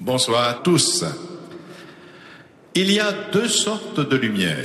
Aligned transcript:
Bonsoir 0.00 0.48
à 0.48 0.54
tous. 0.54 1.04
Il 2.74 2.90
y 2.90 2.98
a 2.98 3.12
deux 3.32 3.46
sortes 3.46 4.00
de 4.00 4.16
lumière, 4.16 4.64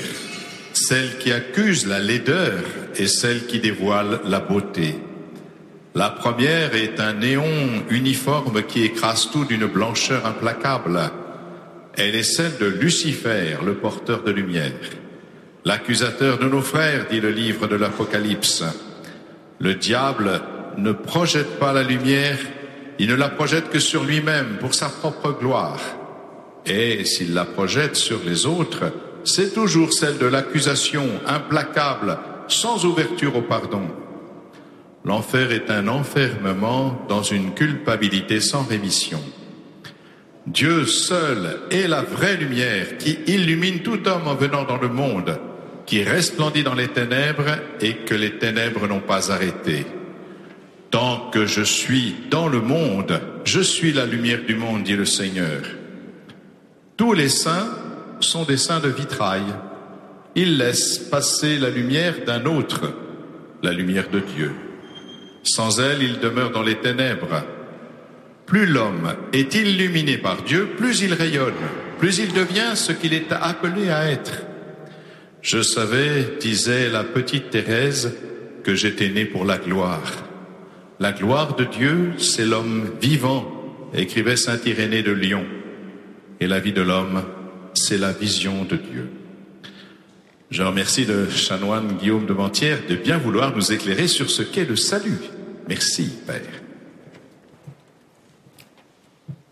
celle 0.74 1.20
qui 1.20 1.32
accuse 1.32 1.86
la 1.86 2.00
laideur 2.00 2.64
et 2.96 3.06
celle 3.06 3.46
qui 3.46 3.60
dévoile 3.60 4.22
la 4.26 4.40
beauté. 4.40 4.96
La 5.94 6.10
première 6.10 6.74
est 6.74 7.00
un 7.00 7.14
néon 7.14 7.84
uniforme 7.92 8.64
qui 8.64 8.84
écrase 8.84 9.30
tout 9.32 9.46
d'une 9.46 9.68
blancheur 9.68 10.26
implacable. 10.26 11.00
Elle 11.96 12.16
est 12.16 12.24
celle 12.24 12.58
de 12.58 12.66
Lucifer, 12.66 13.58
le 13.64 13.76
porteur 13.76 14.24
de 14.24 14.32
lumière. 14.32 14.74
L'accusateur 15.66 16.40
de 16.40 16.50
nos 16.50 16.62
frères, 16.62 17.08
dit 17.10 17.22
le 17.22 17.32
livre 17.32 17.68
de 17.68 17.78
l'Apocalypse. 17.78 18.66
Le 19.60 19.76
diable 19.76 20.42
ne 20.78 20.92
projette 20.92 21.58
pas 21.58 21.72
la 21.72 21.84
lumière, 21.84 22.38
il 23.00 23.08
ne 23.08 23.16
la 23.16 23.30
projette 23.30 23.70
que 23.70 23.80
sur 23.80 24.04
lui-même, 24.04 24.58
pour 24.60 24.74
sa 24.74 24.90
propre 24.90 25.32
gloire. 25.32 25.80
Et 26.66 27.06
s'il 27.06 27.34
la 27.34 27.46
projette 27.46 27.96
sur 27.96 28.20
les 28.26 28.46
autres, 28.46 28.92
c'est 29.24 29.54
toujours 29.54 29.94
celle 29.94 30.18
de 30.18 30.26
l'accusation 30.26 31.08
implacable, 31.26 32.18
sans 32.50 32.84
ouverture 32.84 33.38
au 33.38 33.42
pardon. 33.42 33.88
L'enfer 35.06 35.54
est 35.54 35.72
un 35.72 35.88
enfermement 35.88 37.06
dans 37.08 37.24
une 37.24 37.54
culpabilité 37.54 38.42
sans 38.42 38.64
rémission. 38.64 39.22
Dieu 40.46 40.86
seul 40.86 41.62
est 41.72 41.88
la 41.88 42.02
vraie 42.02 42.36
lumière 42.36 42.98
qui 42.98 43.18
illumine 43.28 43.80
tout 43.80 44.10
homme 44.10 44.28
en 44.28 44.36
venant 44.36 44.66
dans 44.66 44.78
le 44.78 44.90
monde, 44.90 45.40
qui 45.86 46.04
resplendit 46.04 46.64
dans 46.64 46.76
les 46.76 46.88
ténèbres 46.88 47.58
et 47.82 47.96
que 47.98 48.16
les 48.16 48.38
ténèbres 48.38 48.88
n'ont 48.88 49.00
pas 49.00 49.32
arrêté. 49.32 49.86
Tant 50.92 51.30
que 51.32 51.46
je 51.46 51.62
suis 51.64 52.16
dans 52.30 52.48
le 52.48 52.62
monde, 52.62 53.20
je 53.46 53.62
suis 53.62 53.94
la 53.94 54.06
lumière 54.06 54.44
du 54.48 54.56
monde, 54.56 54.84
dit 54.84 54.96
le 54.96 55.06
Seigneur. 55.06 55.62
Tous 56.98 57.14
les 57.14 57.30
saints 57.30 57.70
sont 58.20 58.44
des 58.44 58.58
saints 58.58 58.80
de 58.80 58.90
vitrail. 58.90 59.44
Ils 60.36 60.58
laissent 60.58 61.00
passer 61.00 61.58
la 61.58 61.70
lumière 61.70 62.24
d'un 62.26 62.46
autre, 62.46 62.94
la 63.62 63.72
lumière 63.72 64.10
de 64.10 64.20
Dieu. 64.20 64.52
Sans 65.44 65.80
elle, 65.80 66.02
ils 66.02 66.20
demeurent 66.20 66.52
dans 66.52 66.64
les 66.64 66.80
ténèbres. 66.80 67.44
Plus 68.46 68.66
l'homme 68.66 69.14
est 69.34 69.56
illuminé 69.56 70.18
par 70.18 70.44
Dieu, 70.44 70.68
plus 70.78 71.02
il 71.02 71.14
rayonne, 71.14 71.54
plus 71.98 72.20
il 72.20 72.34
devient 72.34 72.76
ce 72.76 72.92
qu'il 72.92 73.14
est 73.14 73.32
appelé 73.32 73.90
à 73.90 74.12
être. 74.12 74.44
Je 75.44 75.62
savais, 75.62 76.38
disait 76.40 76.90
la 76.90 77.04
petite 77.04 77.50
Thérèse, 77.50 78.14
que 78.64 78.76
j'étais 78.76 79.10
né 79.10 79.26
pour 79.26 79.44
la 79.44 79.58
gloire. 79.58 80.24
La 81.02 81.12
gloire 81.12 81.58
de 81.58 81.66
Dieu, 81.66 82.14
c'est 82.18 82.46
l'homme 82.46 82.90
vivant, 83.02 83.52
écrivait 83.94 84.38
saint 84.38 84.58
Irénée 84.66 85.04
de 85.04 85.12
Lyon. 85.12 85.46
Et 86.40 86.48
la 86.48 86.62
vie 86.62 86.72
de 86.72 86.82
l'homme, 86.82 87.26
c'est 87.74 87.98
la 87.98 88.14
vision 88.14 88.64
de 88.64 88.78
Dieu. 88.78 89.10
Je 90.50 90.64
remercie 90.64 91.04
le 91.04 91.30
chanoine 91.30 91.98
Guillaume 91.98 92.26
de 92.26 92.34
Mentière 92.34 92.80
de 92.88 92.96
bien 92.96 93.18
vouloir 93.18 93.54
nous 93.54 93.74
éclairer 93.74 94.08
sur 94.08 94.30
ce 94.30 94.44
qu'est 94.44 94.64
le 94.64 94.78
salut. 94.78 95.20
Merci, 95.68 96.10
Père. 96.26 96.42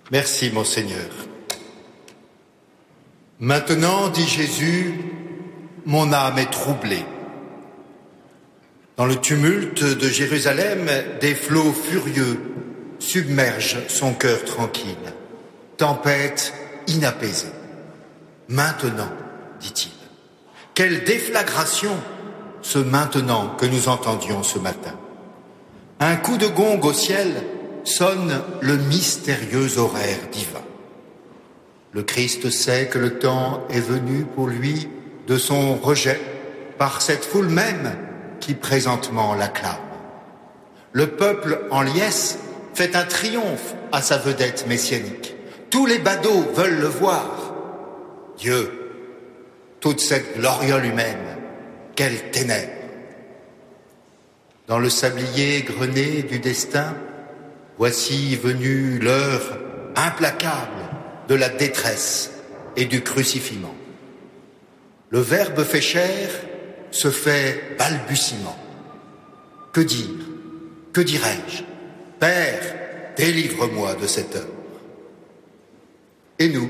Merci, 0.09 0.51
Monseigneur. 0.51 1.09
Maintenant, 3.41 4.07
dit 4.07 4.27
Jésus, 4.27 4.93
mon 5.85 6.13
âme 6.13 6.37
est 6.37 6.51
troublée. 6.51 7.05
Dans 8.97 9.05
le 9.05 9.15
tumulte 9.15 9.83
de 9.83 10.07
Jérusalem, 10.07 10.87
des 11.21 11.35
flots 11.35 11.73
furieux 11.73 12.39
submergent 12.99 13.79
son 13.87 14.13
cœur 14.13 14.43
tranquille. 14.45 14.95
Tempête 15.77 16.53
inapaisée. 16.87 17.51
Maintenant, 18.47 19.09
dit-il. 19.59 19.91
Quelle 20.73 21.03
déflagration 21.03 21.95
ce 22.61 22.79
maintenant 22.79 23.55
que 23.57 23.65
nous 23.65 23.89
entendions 23.89 24.43
ce 24.43 24.59
matin. 24.59 24.93
Un 25.99 26.15
coup 26.15 26.37
de 26.37 26.47
gong 26.47 26.79
au 26.83 26.93
ciel 26.93 27.29
sonne 27.83 28.41
le 28.61 28.77
mystérieux 28.77 29.77
horaire 29.77 30.19
divin. 30.31 30.61
Le 31.93 32.03
Christ 32.03 32.49
sait 32.49 32.87
que 32.87 32.99
le 32.99 33.19
temps 33.19 33.65
est 33.69 33.81
venu 33.81 34.23
pour 34.23 34.47
lui 34.47 34.87
de 35.27 35.37
son 35.37 35.75
rejet 35.75 36.19
par 36.77 37.01
cette 37.01 37.25
foule 37.25 37.49
même 37.49 37.95
qui 38.39 38.53
présentement 38.53 39.35
l'acclame. 39.35 39.75
Le 40.91 41.07
peuple 41.07 41.61
en 41.71 41.81
liesse 41.81 42.39
fait 42.73 42.95
un 42.95 43.03
triomphe 43.03 43.75
à 43.91 44.01
sa 44.01 44.17
vedette 44.17 44.67
messianique. 44.67 45.35
Tous 45.69 45.85
les 45.85 45.99
badauds 45.99 46.51
veulent 46.53 46.79
le 46.79 46.87
voir. 46.87 47.53
Dieu, 48.37 48.71
toute 49.79 49.99
cette 49.99 50.37
gloriole 50.37 50.85
humaine, 50.85 51.37
quelle 51.95 52.31
ténèbres. 52.31 52.71
Dans 54.67 54.79
le 54.79 54.89
sablier 54.89 55.61
grené 55.61 56.23
du 56.23 56.39
destin, 56.39 56.95
voici 57.77 58.35
venue 58.35 58.99
l'heure 58.99 59.59
implacable 59.95 60.81
de 61.27 61.35
la 61.35 61.49
détresse 61.49 62.31
et 62.75 62.85
du 62.85 63.01
crucifiement. 63.01 63.75
Le 65.11 65.19
Verbe 65.19 65.63
fait 65.63 65.81
chair 65.81 66.29
se 66.89 67.11
fait 67.11 67.75
balbutiement. 67.77 68.57
Que 69.73 69.81
dire? 69.81 70.25
Que 70.93 71.01
dirais-je? 71.01 71.63
Père, 72.19 72.61
délivre-moi 73.17 73.95
de 73.95 74.07
cette 74.07 74.35
heure. 74.37 74.47
Et 76.39 76.49
nous, 76.49 76.69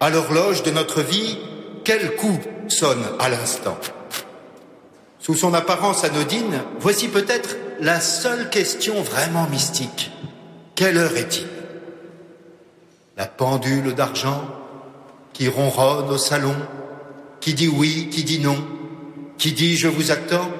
à 0.00 0.08
l'horloge 0.10 0.62
de 0.62 0.70
notre 0.70 1.02
vie, 1.02 1.38
quel 1.84 2.16
coup 2.16 2.38
sonne 2.68 3.04
à 3.18 3.28
l'instant? 3.28 3.78
Sous 5.20 5.34
son 5.34 5.52
apparence 5.54 6.04
anodine, 6.04 6.62
voici 6.80 7.08
peut-être 7.08 7.56
la 7.80 8.00
seule 8.00 8.48
question 8.48 9.02
vraiment 9.02 9.46
mystique. 9.48 10.10
Quelle 10.74 10.96
heure 10.96 11.16
est-il? 11.16 11.46
La 13.16 13.26
pendule 13.26 13.94
d'argent 13.94 14.42
qui 15.32 15.48
ronronne 15.48 16.10
au 16.10 16.18
salon, 16.18 16.54
qui 17.40 17.54
dit 17.54 17.68
oui, 17.68 18.08
qui 18.10 18.24
dit 18.24 18.40
non, 18.40 18.66
qui 19.38 19.52
dit 19.52 19.76
je 19.76 19.88
vous 19.88 20.10
attends, 20.10 20.50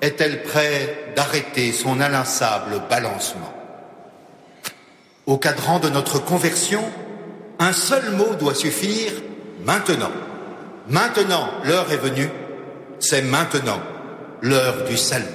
est-elle 0.00 0.42
prête 0.42 1.14
d'arrêter 1.16 1.72
son 1.72 2.00
inlassable 2.00 2.82
balancement? 2.88 3.52
Au 5.26 5.36
cadran 5.36 5.78
de 5.78 5.88
notre 5.88 6.18
conversion, 6.18 6.82
un 7.58 7.72
seul 7.72 8.12
mot 8.12 8.34
doit 8.38 8.54
suffire, 8.54 9.12
maintenant. 9.64 10.10
Maintenant, 10.88 11.50
l'heure 11.64 11.92
est 11.92 11.98
venue, 11.98 12.30
c'est 12.98 13.22
maintenant 13.22 13.80
l'heure 14.40 14.84
du 14.84 14.96
salut. 14.96 15.26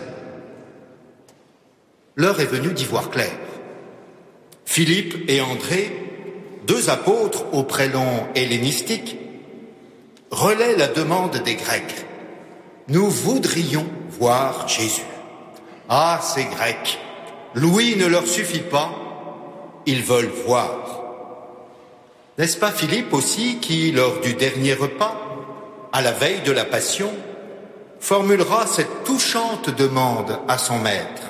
L'heure 2.15 2.39
est 2.39 2.45
venue 2.45 2.73
d'y 2.73 2.85
voir 2.85 3.09
clair. 3.09 3.31
Philippe 4.65 5.29
et 5.29 5.41
André, 5.41 5.91
deux 6.65 6.89
apôtres 6.89 7.45
au 7.53 7.63
prénom 7.63 8.27
hellénistique, 8.35 9.17
relaient 10.33 10.75
la 10.75 10.87
demande 10.87 11.37
des 11.43 11.55
Grecs. 11.55 12.05
Nous 12.87 13.09
voudrions 13.09 13.85
voir 14.19 14.67
Jésus. 14.67 15.05
Ah, 15.87 16.19
ces 16.21 16.45
Grecs, 16.45 16.99
Louis 17.53 17.95
ne 17.95 18.07
leur 18.07 18.25
suffit 18.25 18.59
pas, 18.59 18.89
ils 19.85 20.01
veulent 20.01 20.31
voir. 20.45 21.01
N'est-ce 22.37 22.57
pas 22.57 22.71
Philippe 22.71 23.13
aussi 23.13 23.57
qui, 23.57 23.91
lors 23.91 24.19
du 24.21 24.33
dernier 24.33 24.73
repas, 24.73 25.15
à 25.91 26.01
la 26.01 26.11
veille 26.11 26.41
de 26.41 26.51
la 26.51 26.65
Passion, 26.65 27.11
formulera 27.99 28.65
cette 28.65 29.03
touchante 29.03 29.69
demande 29.69 30.39
à 30.47 30.57
son 30.57 30.79
maître? 30.79 31.21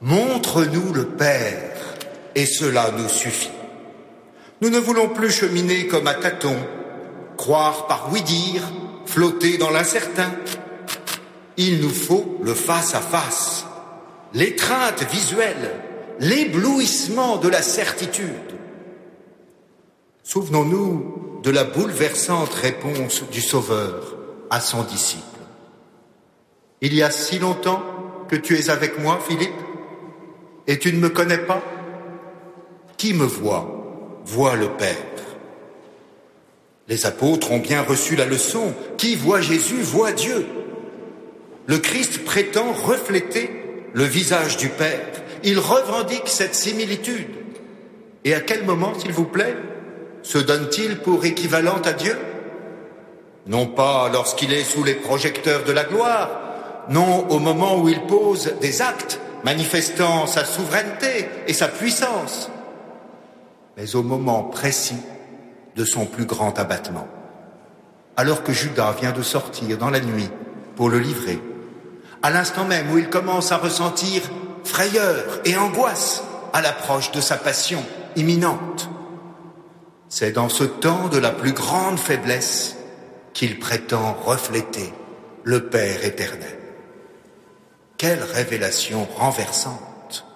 Montre-nous 0.00 0.92
le 0.92 1.06
Père, 1.06 1.74
et 2.36 2.46
cela 2.46 2.92
nous 2.96 3.08
suffit. 3.08 3.50
Nous 4.60 4.70
ne 4.70 4.78
voulons 4.78 5.08
plus 5.08 5.32
cheminer 5.32 5.88
comme 5.88 6.06
à 6.06 6.14
tâtons, 6.14 6.58
croire 7.38 7.86
par 7.86 8.12
oui-dire, 8.12 8.62
flotter 9.06 9.56
dans 9.56 9.70
l'incertain. 9.70 10.30
Il 11.56 11.80
nous 11.80 11.88
faut 11.88 12.36
le 12.42 12.52
face-à-face, 12.52 13.64
l'étreinte 14.34 15.02
visuelle, 15.10 15.80
l'éblouissement 16.20 17.38
de 17.38 17.48
la 17.48 17.62
certitude. 17.62 18.58
Souvenons-nous 20.22 21.40
de 21.42 21.50
la 21.50 21.64
bouleversante 21.64 22.52
réponse 22.52 23.22
du 23.32 23.40
Sauveur 23.40 24.16
à 24.50 24.60
son 24.60 24.82
disciple. 24.82 25.22
Il 26.80 26.94
y 26.94 27.02
a 27.02 27.10
si 27.10 27.38
longtemps 27.38 27.82
que 28.28 28.36
tu 28.36 28.56
es 28.56 28.68
avec 28.68 28.98
moi, 29.00 29.18
Philippe, 29.26 29.50
et 30.66 30.78
tu 30.78 30.92
ne 30.92 30.98
me 30.98 31.08
connais 31.08 31.38
pas 31.38 31.62
Qui 32.98 33.14
me 33.14 33.24
voit, 33.24 34.20
voit 34.26 34.56
le 34.56 34.68
Père. 34.76 35.07
Les 36.88 37.04
apôtres 37.04 37.52
ont 37.52 37.58
bien 37.58 37.82
reçu 37.82 38.16
la 38.16 38.24
leçon. 38.24 38.74
Qui 38.96 39.14
voit 39.14 39.40
Jésus, 39.40 39.82
voit 39.82 40.12
Dieu. 40.12 40.46
le 41.66 41.78
Christ 41.78 42.24
prétend 42.24 42.72
refléter 42.72 43.50
le 43.92 44.04
visage 44.04 44.56
du 44.56 44.70
Père. 44.70 45.06
Il 45.44 45.58
revendique 45.58 46.26
cette 46.26 46.54
similitude. 46.54 47.28
Et 48.24 48.34
à 48.34 48.40
quel 48.40 48.64
moment, 48.64 48.98
s'il 48.98 49.12
vous 49.12 49.26
plaît, 49.26 49.56
se 50.22 50.38
donne-t-il 50.38 50.98
pour 50.98 51.24
équivalent 51.24 51.80
à 51.84 51.92
Dieu? 51.92 52.16
Non 53.46 53.66
pas 53.66 54.08
lorsqu'il 54.12 54.52
est 54.52 54.64
sous 54.64 54.82
les 54.82 54.94
projecteurs 54.94 55.64
de 55.64 55.72
la 55.72 55.84
gloire, 55.84 56.84
non 56.88 57.28
au 57.28 57.38
moment 57.38 57.78
où 57.78 57.88
il 57.88 58.00
pose 58.02 58.54
des 58.60 58.82
actes 58.82 59.20
manifestant 59.44 60.26
sa 60.26 60.44
souveraineté 60.44 61.28
et 61.46 61.52
sa 61.52 61.68
puissance, 61.68 62.50
mais 63.76 63.94
au 63.94 64.02
moment 64.02 64.42
précis 64.42 64.96
de 65.78 65.84
son 65.84 66.06
plus 66.06 66.26
grand 66.26 66.58
abattement. 66.58 67.06
Alors 68.16 68.42
que 68.42 68.52
Judas 68.52 68.96
vient 69.00 69.12
de 69.12 69.22
sortir 69.22 69.78
dans 69.78 69.90
la 69.90 70.00
nuit 70.00 70.28
pour 70.74 70.90
le 70.90 70.98
livrer, 70.98 71.40
à 72.20 72.30
l'instant 72.30 72.64
même 72.64 72.90
où 72.90 72.98
il 72.98 73.08
commence 73.08 73.52
à 73.52 73.58
ressentir 73.58 74.22
frayeur 74.64 75.40
et 75.44 75.56
angoisse 75.56 76.24
à 76.52 76.60
l'approche 76.60 77.12
de 77.12 77.20
sa 77.20 77.36
passion 77.36 77.82
imminente. 78.16 78.90
C'est 80.08 80.32
dans 80.32 80.48
ce 80.48 80.64
temps 80.64 81.06
de 81.08 81.18
la 81.18 81.30
plus 81.30 81.52
grande 81.52 81.98
faiblesse 81.98 82.76
qu'il 83.32 83.60
prétend 83.60 84.14
refléter 84.14 84.92
le 85.44 85.68
Père 85.68 86.04
éternel. 86.04 86.58
Quelle 87.98 88.22
révélation 88.22 89.06
renversante. 89.16 90.26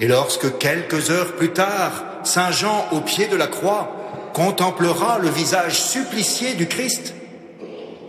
Et 0.00 0.08
lorsque 0.08 0.58
quelques 0.58 1.10
heures 1.10 1.36
plus 1.36 1.52
tard, 1.52 2.04
Saint 2.24 2.50
Jean, 2.50 2.88
au 2.90 3.00
pied 3.00 3.28
de 3.28 3.36
la 3.36 3.46
croix, 3.46 4.03
contemplera 4.34 5.18
le 5.20 5.30
visage 5.30 5.80
supplicié 5.80 6.54
du 6.54 6.66
Christ, 6.66 7.14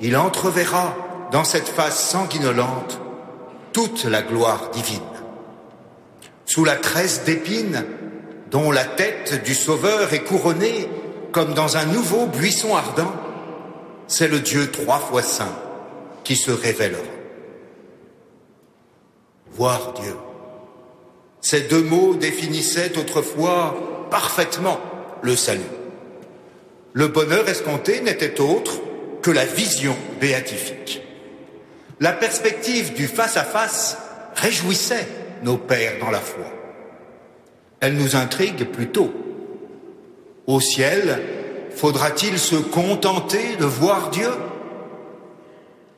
il 0.01 0.17
entreverra 0.17 0.95
dans 1.31 1.45
cette 1.45 1.69
face 1.69 2.09
sanguinolente 2.09 2.99
toute 3.71 4.03
la 4.03 4.21
gloire 4.21 4.71
divine. 4.71 4.99
Sous 6.45 6.65
la 6.65 6.75
tresse 6.75 7.23
d'épines 7.23 7.85
dont 8.51 8.71
la 8.71 8.85
tête 8.85 9.43
du 9.45 9.53
Sauveur 9.53 10.13
est 10.13 10.23
couronnée 10.23 10.89
comme 11.31 11.53
dans 11.53 11.77
un 11.77 11.85
nouveau 11.85 12.25
buisson 12.25 12.75
ardent, 12.75 13.13
c'est 14.07 14.27
le 14.27 14.39
Dieu 14.39 14.71
trois 14.71 14.99
fois 14.99 15.21
saint 15.21 15.55
qui 16.23 16.35
se 16.35 16.51
révélera. 16.51 17.01
Voir 19.51 19.93
Dieu. 19.93 20.15
Ces 21.41 21.61
deux 21.61 21.83
mots 21.83 22.15
définissaient 22.15 22.97
autrefois 22.97 23.75
parfaitement 24.09 24.79
le 25.21 25.35
salut. 25.35 25.61
Le 26.95 27.09
bonheur 27.09 27.49
escompté 27.49 27.99
n'était 27.99 28.39
autre 28.39 28.79
que 29.21 29.29
la 29.29 29.43
vision 29.43 29.97
béatifique. 30.21 31.01
La 31.99 32.13
perspective 32.13 32.93
du 32.93 33.07
face-à-face 33.07 33.97
réjouissait 34.33 35.05
nos 35.43 35.57
pères 35.57 35.99
dans 35.99 36.09
la 36.09 36.21
foi. 36.21 36.45
Elle 37.81 37.95
nous 37.95 38.15
intrigue 38.15 38.63
plutôt. 38.63 39.13
Au 40.47 40.61
ciel, 40.61 41.21
faudra-t-il 41.75 42.39
se 42.39 42.55
contenter 42.55 43.57
de 43.59 43.65
voir 43.65 44.09
Dieu? 44.09 44.31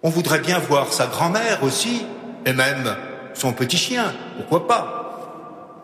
On 0.01 0.09
voudrait 0.09 0.39
bien 0.39 0.57
voir 0.57 0.91
sa 0.91 1.05
grand-mère 1.05 1.61
aussi, 1.61 2.07
et 2.47 2.53
même 2.53 2.97
son 3.35 3.53
petit 3.53 3.77
chien, 3.77 4.15
pourquoi 4.37 4.67
pas? 4.67 5.83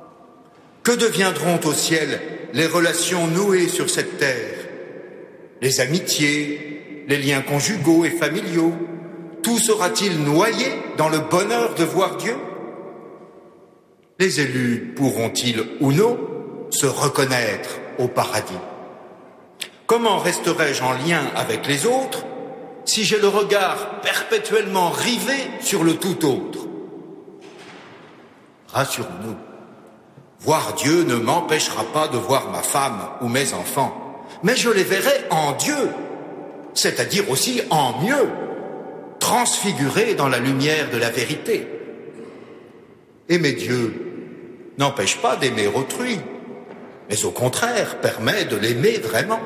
Que 0.81 0.91
deviendront 0.91 1.59
au 1.65 1.73
ciel 1.73 2.19
les 2.53 2.65
relations 2.65 3.27
nouées 3.27 3.67
sur 3.67 3.91
cette 3.91 4.17
terre? 4.17 4.52
Les 5.63 5.79
amitiés, 5.79 7.05
les 7.07 7.17
liens 7.17 7.41
conjugaux 7.41 8.03
et 8.03 8.09
familiaux. 8.09 8.73
Tout 9.43 9.57
sera-t-il 9.57 10.21
noyé 10.21 10.65
dans 10.97 11.07
le 11.07 11.19
bonheur 11.19 11.73
de 11.75 11.85
voir 11.85 12.17
Dieu? 12.17 12.35
Les 14.19 14.41
élus 14.41 14.93
pourront-ils 14.93 15.63
ou 15.79 15.93
non 15.93 16.19
se 16.69 16.85
reconnaître 16.85 17.79
au 17.97 18.09
paradis? 18.09 18.59
Comment 19.85 20.17
resterai-je 20.17 20.83
en 20.83 20.91
lien 20.91 21.21
avec 21.33 21.65
les 21.65 21.85
autres 21.85 22.25
si 22.83 23.05
j'ai 23.05 23.19
le 23.19 23.29
regard 23.29 24.01
perpétuellement 24.01 24.89
rivé 24.89 25.37
sur 25.61 25.85
le 25.85 25.95
tout 25.95 26.25
autre? 26.25 26.67
Rassurons-nous, 28.67 29.37
voir 30.41 30.73
Dieu 30.73 31.03
ne 31.03 31.15
m'empêchera 31.15 31.85
pas 31.85 32.09
de 32.09 32.17
voir 32.17 32.51
ma 32.51 32.63
femme 32.63 32.99
ou 33.21 33.29
mes 33.29 33.53
enfants, 33.53 34.02
mais 34.43 34.55
je 34.55 34.69
les 34.69 34.83
verrai 34.83 35.25
en 35.29 35.53
Dieu, 35.53 35.89
c'est-à-dire 36.73 37.29
aussi 37.29 37.61
en 37.69 37.99
mieux, 38.01 38.29
transfigurés 39.19 40.15
dans 40.15 40.27
la 40.27 40.39
lumière 40.39 40.89
de 40.91 40.97
la 40.97 41.09
vérité. 41.09 41.67
Aimer 43.29 43.53
Dieu 43.53 44.73
n'empêche 44.77 45.17
pas 45.17 45.37
d'aimer 45.37 45.67
autrui, 45.67 46.19
mais 47.09 47.23
au 47.23 47.31
contraire 47.31 48.01
permet 48.01 48.43
de 48.45 48.57
l'aimer 48.57 48.97
vraiment. 48.97 49.39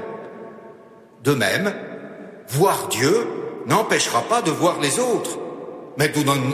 De 1.24 1.34
même, 1.34 1.74
voir 2.48 2.88
Dieu 2.88 3.28
n'empêchera 3.68 4.22
pas 4.24 4.42
de 4.42 4.52
voir 4.52 4.80
les 4.82 5.00
autres, 5.00 5.38
mais 5.98 6.12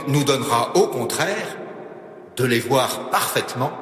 nous 0.08 0.24
donnera 0.24 0.76
au 0.76 0.88
contraire 0.88 1.56
de 2.36 2.44
les 2.44 2.60
voir 2.60 3.10
parfaitement 3.10 3.72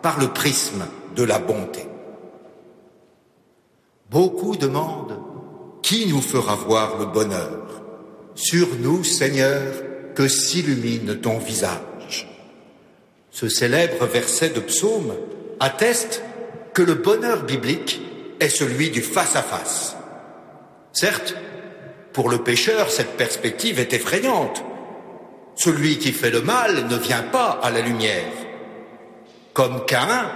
par 0.00 0.18
le 0.18 0.28
prisme 0.28 0.86
de 1.16 1.24
la 1.24 1.38
bonté. 1.38 1.87
Beaucoup 4.10 4.56
demandent 4.56 5.20
qui 5.82 6.06
nous 6.06 6.22
fera 6.22 6.54
voir 6.54 6.98
le 6.98 7.04
bonheur? 7.04 7.82
Sur 8.34 8.68
nous, 8.80 9.04
Seigneur, 9.04 9.60
que 10.14 10.28
s'illumine 10.28 11.20
ton 11.20 11.38
visage. 11.38 12.26
Ce 13.30 13.50
célèbre 13.50 14.06
verset 14.06 14.48
de 14.48 14.60
psaume 14.60 15.14
atteste 15.60 16.22
que 16.72 16.80
le 16.82 16.94
bonheur 16.94 17.44
biblique 17.44 18.00
est 18.40 18.48
celui 18.48 18.90
du 18.90 19.02
face-à-face. 19.02 19.96
Certes, 20.92 21.34
pour 22.14 22.30
le 22.30 22.38
pécheur, 22.38 22.90
cette 22.90 23.16
perspective 23.18 23.78
est 23.78 23.92
effrayante. 23.92 24.64
Celui 25.54 25.98
qui 25.98 26.12
fait 26.12 26.30
le 26.30 26.40
mal 26.40 26.86
ne 26.88 26.96
vient 26.96 27.24
pas 27.24 27.60
à 27.62 27.70
la 27.70 27.82
lumière. 27.82 28.32
Comme 29.52 29.84
Cain, 29.84 30.30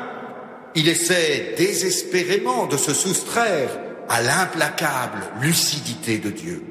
il 0.75 0.89
essaie 0.89 1.55
désespérément 1.57 2.67
de 2.67 2.77
se 2.77 2.95
soustraire 2.95 3.79
à 4.09 4.23
l'implacable 4.23 5.23
lucidité 5.41 6.19
de 6.19 6.31
Dieu. 6.31 6.63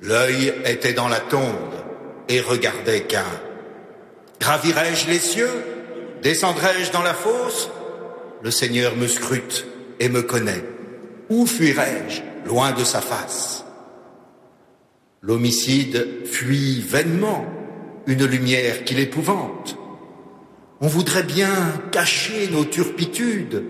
L'œil 0.00 0.52
était 0.64 0.92
dans 0.92 1.08
la 1.08 1.20
tombe 1.20 1.74
et 2.28 2.40
regardait 2.40 3.02
Cain. 3.02 3.24
Gravirai-je 4.40 5.08
les 5.08 5.18
cieux? 5.18 5.64
Descendrai-je 6.22 6.92
dans 6.92 7.02
la 7.02 7.14
fosse? 7.14 7.70
Le 8.42 8.50
Seigneur 8.50 8.96
me 8.96 9.06
scrute 9.06 9.66
et 10.00 10.08
me 10.08 10.22
connaît. 10.22 10.64
Où 11.30 11.46
fuirai-je 11.46 12.22
loin 12.48 12.72
de 12.72 12.82
sa 12.82 13.00
face? 13.00 13.64
L'homicide 15.20 16.26
fuit 16.26 16.80
vainement 16.80 17.46
une 18.06 18.24
lumière 18.24 18.82
qui 18.82 18.94
l'épouvante. 18.94 19.78
On 20.82 20.88
voudrait 20.88 21.22
bien 21.22 21.48
cacher 21.92 22.48
nos 22.48 22.64
turpitudes, 22.64 23.64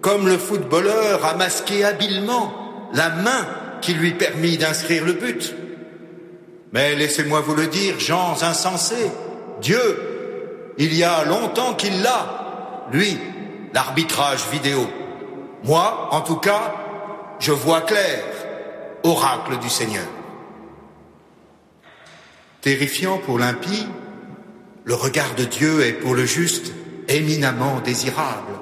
comme 0.00 0.28
le 0.28 0.38
footballeur 0.38 1.24
a 1.24 1.34
masqué 1.34 1.84
habilement 1.84 2.88
la 2.94 3.10
main 3.10 3.46
qui 3.80 3.94
lui 3.94 4.12
permit 4.12 4.56
d'inscrire 4.56 5.04
le 5.04 5.14
but. 5.14 5.54
Mais 6.72 6.94
laissez-moi 6.94 7.40
vous 7.40 7.56
le 7.56 7.66
dire, 7.66 7.98
gens 7.98 8.40
insensés, 8.42 9.10
Dieu 9.60 10.08
il 10.78 10.94
y 10.94 11.04
a 11.04 11.24
longtemps 11.24 11.74
qu'il 11.74 12.00
l'a, 12.02 12.86
lui, 12.92 13.18
l'arbitrage 13.74 14.48
vidéo. 14.50 14.88
Moi, 15.64 16.08
en 16.10 16.22
tout 16.22 16.36
cas, 16.36 16.74
je 17.38 17.52
vois 17.52 17.82
clair, 17.82 18.24
oracle 19.02 19.58
du 19.58 19.68
Seigneur. 19.68 20.06
Terrifiant 22.60 23.18
pour 23.18 23.38
l'impie, 23.38 23.86
le 24.84 24.94
regard 24.94 25.34
de 25.34 25.44
Dieu 25.44 25.82
est 25.82 25.92
pour 25.92 26.14
le 26.14 26.26
juste 26.26 26.72
éminemment 27.08 27.80
désirable. 27.80 28.52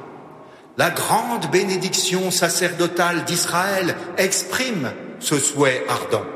La 0.77 0.91
grande 0.91 1.50
bénédiction 1.50 2.31
sacerdotale 2.31 3.25
d'Israël 3.25 3.97
exprime 4.17 4.93
ce 5.19 5.39
souhait 5.39 5.85
ardent. 5.89 6.27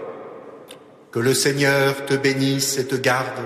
Que 1.13 1.19
le 1.21 1.35
Seigneur 1.35 2.05
te 2.07 2.15
bénisse 2.15 2.79
et 2.79 2.87
te 2.87 2.97
garde 2.97 3.41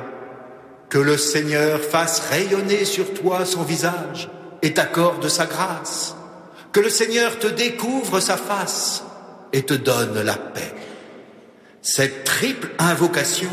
que 0.88 0.98
le 0.98 1.18
Seigneur 1.18 1.80
fasse 1.80 2.20
rayonner 2.30 2.84
sur 2.84 3.12
toi 3.12 3.44
son 3.44 3.62
visage 3.62 4.30
et 4.62 4.72
t'accorde 4.72 5.28
sa 5.28 5.46
grâce. 5.46 6.16
Que 6.72 6.80
le 6.80 6.88
Seigneur 6.88 7.38
te 7.38 7.46
découvre 7.46 8.20
sa 8.20 8.36
face 8.36 9.04
et 9.52 9.62
te 9.62 9.74
donne 9.74 10.22
la 10.22 10.34
paix. 10.34 10.74
Cette 11.82 12.24
triple 12.24 12.70
invocation 12.78 13.50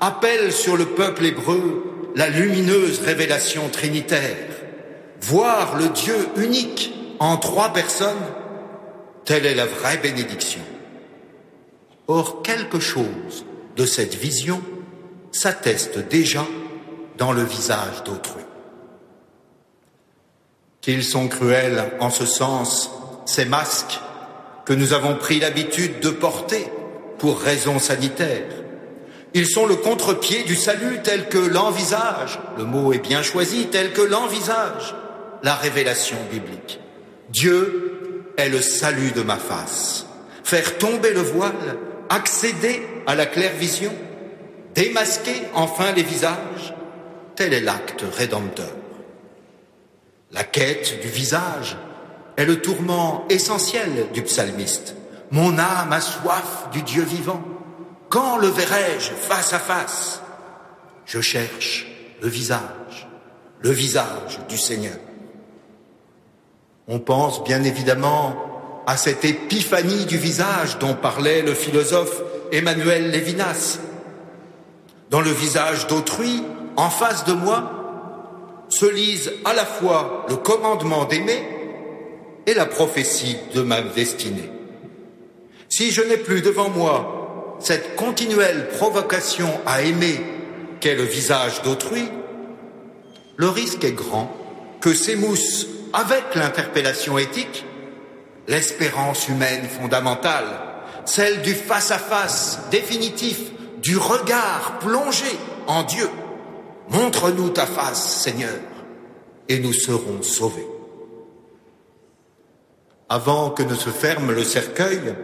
appelle 0.00 0.52
sur 0.52 0.76
le 0.76 0.86
peuple 0.86 1.24
hébreu 1.24 1.91
la 2.14 2.28
lumineuse 2.28 3.00
révélation 3.00 3.68
trinitaire. 3.68 4.48
Voir 5.20 5.76
le 5.76 5.88
Dieu 5.88 6.28
unique 6.36 6.92
en 7.18 7.36
trois 7.36 7.72
personnes, 7.72 8.16
telle 9.24 9.46
est 9.46 9.54
la 9.54 9.66
vraie 9.66 9.98
bénédiction. 9.98 10.62
Or, 12.08 12.42
quelque 12.42 12.80
chose 12.80 13.46
de 13.76 13.86
cette 13.86 14.14
vision 14.14 14.60
s'atteste 15.30 15.98
déjà 16.08 16.44
dans 17.16 17.32
le 17.32 17.42
visage 17.44 18.02
d'autrui. 18.04 18.42
Qu'ils 20.80 21.04
sont 21.04 21.28
cruels 21.28 21.92
en 22.00 22.10
ce 22.10 22.26
sens, 22.26 22.90
ces 23.24 23.44
masques 23.44 24.00
que 24.64 24.72
nous 24.72 24.92
avons 24.92 25.16
pris 25.16 25.38
l'habitude 25.38 26.00
de 26.00 26.10
porter 26.10 26.66
pour 27.18 27.38
raisons 27.38 27.78
sanitaires. 27.78 28.50
Ils 29.34 29.46
sont 29.46 29.66
le 29.66 29.76
contre-pied 29.76 30.42
du 30.42 30.54
salut 30.54 31.00
tel 31.02 31.28
que 31.28 31.38
l'envisage, 31.38 32.38
le 32.58 32.64
mot 32.64 32.92
est 32.92 32.98
bien 32.98 33.22
choisi, 33.22 33.68
tel 33.68 33.92
que 33.92 34.02
l'envisage 34.02 34.94
la 35.42 35.54
révélation 35.54 36.16
biblique. 36.30 36.80
Dieu 37.30 38.32
est 38.36 38.48
le 38.48 38.60
salut 38.60 39.12
de 39.12 39.22
ma 39.22 39.36
face. 39.36 40.06
Faire 40.44 40.78
tomber 40.78 41.12
le 41.12 41.20
voile, 41.20 41.78
accéder 42.08 42.82
à 43.06 43.14
la 43.14 43.26
claire 43.26 43.54
vision, 43.54 43.92
démasquer 44.74 45.42
enfin 45.54 45.92
les 45.92 46.02
visages, 46.02 46.74
tel 47.34 47.52
est 47.52 47.60
l'acte 47.60 48.04
rédempteur. 48.16 48.70
La 50.30 50.44
quête 50.44 51.00
du 51.02 51.08
visage 51.08 51.76
est 52.36 52.44
le 52.44 52.60
tourment 52.60 53.26
essentiel 53.28 54.06
du 54.14 54.22
psalmiste. 54.22 54.94
Mon 55.30 55.58
âme 55.58 55.92
a 55.92 56.00
soif 56.00 56.68
du 56.72 56.82
Dieu 56.82 57.02
vivant. 57.02 57.42
Quand 58.12 58.36
le 58.36 58.48
verrai-je 58.48 59.14
face 59.14 59.54
à 59.54 59.58
face? 59.58 60.20
Je 61.06 61.22
cherche 61.22 61.86
le 62.20 62.28
visage, 62.28 63.08
le 63.62 63.70
visage 63.70 64.38
du 64.50 64.58
Seigneur. 64.58 64.98
On 66.88 66.98
pense 66.98 67.42
bien 67.42 67.64
évidemment 67.64 68.82
à 68.86 68.98
cette 68.98 69.24
épiphanie 69.24 70.04
du 70.04 70.18
visage 70.18 70.78
dont 70.78 70.92
parlait 70.92 71.40
le 71.40 71.54
philosophe 71.54 72.20
Emmanuel 72.52 73.10
Lévinas. 73.10 73.78
Dans 75.08 75.22
le 75.22 75.30
visage 75.30 75.86
d'autrui, 75.86 76.44
en 76.76 76.90
face 76.90 77.24
de 77.24 77.32
moi, 77.32 78.66
se 78.68 78.84
lisent 78.84 79.32
à 79.46 79.54
la 79.54 79.64
fois 79.64 80.26
le 80.28 80.36
commandement 80.36 81.06
d'aimer 81.06 81.48
et 82.46 82.52
la 82.52 82.66
prophétie 82.66 83.38
de 83.54 83.62
ma 83.62 83.80
destinée. 83.80 84.50
Si 85.70 85.90
je 85.90 86.02
n'ai 86.02 86.18
plus 86.18 86.42
devant 86.42 86.68
moi 86.68 87.21
cette 87.62 87.96
continuelle 87.96 88.68
provocation 88.68 89.48
à 89.66 89.82
aimer 89.82 90.20
qu'est 90.80 90.94
le 90.94 91.04
visage 91.04 91.62
d'autrui, 91.62 92.08
le 93.36 93.48
risque 93.48 93.84
est 93.84 93.92
grand 93.92 94.30
que 94.80 94.92
s'émousse 94.92 95.66
avec 95.92 96.34
l'interpellation 96.34 97.18
éthique 97.18 97.64
l'espérance 98.48 99.28
humaine 99.28 99.64
fondamentale, 99.68 100.46
celle 101.04 101.42
du 101.42 101.54
face-à-face 101.54 102.60
définitif, 102.70 103.38
du 103.80 103.96
regard 103.96 104.78
plongé 104.80 105.38
en 105.66 105.82
Dieu. 105.82 106.08
Montre-nous 106.90 107.50
ta 107.50 107.66
face, 107.66 108.22
Seigneur, 108.22 108.58
et 109.48 109.58
nous 109.58 109.72
serons 109.72 110.22
sauvés. 110.22 110.66
Avant 113.08 113.50
que 113.50 113.62
ne 113.62 113.74
se 113.74 113.90
ferme 113.90 114.32
le 114.32 114.44
cercueil, 114.44 115.14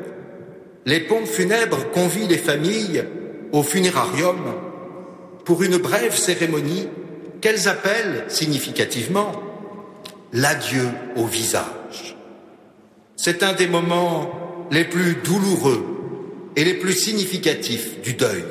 les 0.89 1.01
pompes 1.01 1.27
funèbres 1.27 1.91
convient 1.91 2.27
les 2.27 2.39
familles 2.39 3.05
au 3.53 3.63
funérarium 3.63 4.39
pour 5.45 5.63
une 5.63 5.77
brève 5.77 6.17
cérémonie 6.17 6.89
qu'elles 7.43 7.69
appellent 7.69 8.25
significativement 8.29 9.33
l'adieu 10.33 10.89
au 11.17 11.27
visage. 11.27 12.17
C'est 13.17 13.43
un 13.43 13.53
des 13.53 13.67
moments 13.67 14.67
les 14.71 14.85
plus 14.85 15.17
douloureux 15.17 15.85
et 16.57 16.65
les 16.65 16.75
plus 16.75 16.95
significatifs 16.95 18.01
du 18.01 18.15
deuil, 18.15 18.47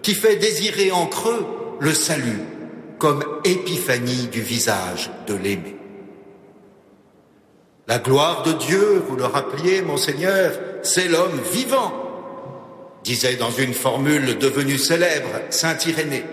qui 0.00 0.14
fait 0.14 0.36
désirer 0.36 0.92
en 0.92 1.06
creux 1.06 1.44
le 1.80 1.92
salut 1.92 2.38
comme 2.98 3.24
épiphanie 3.44 4.28
du 4.30 4.42
visage 4.42 5.10
de 5.26 5.34
l'aimé. 5.34 5.74
La 7.88 7.98
gloire 7.98 8.44
de 8.44 8.52
Dieu, 8.52 9.02
vous 9.08 9.16
le 9.16 9.24
rappeliez, 9.24 9.82
monseigneur, 9.82 10.52
c'est 10.84 11.08
l'homme 11.08 11.40
vivant, 11.52 11.92
disait 13.02 13.36
dans 13.36 13.50
une 13.50 13.74
formule 13.74 14.38
devenue 14.38 14.78
célèbre 14.78 15.30
saint 15.50 15.76
Irénée. 15.86 16.24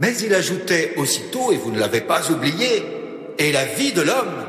Mais 0.00 0.16
il 0.18 0.34
ajoutait 0.34 0.94
aussitôt, 0.96 1.52
et 1.52 1.56
vous 1.56 1.72
ne 1.72 1.78
l'avez 1.78 2.00
pas 2.00 2.30
oublié, 2.30 2.84
et 3.38 3.52
la 3.52 3.64
vie 3.64 3.92
de 3.92 4.02
l'homme, 4.02 4.46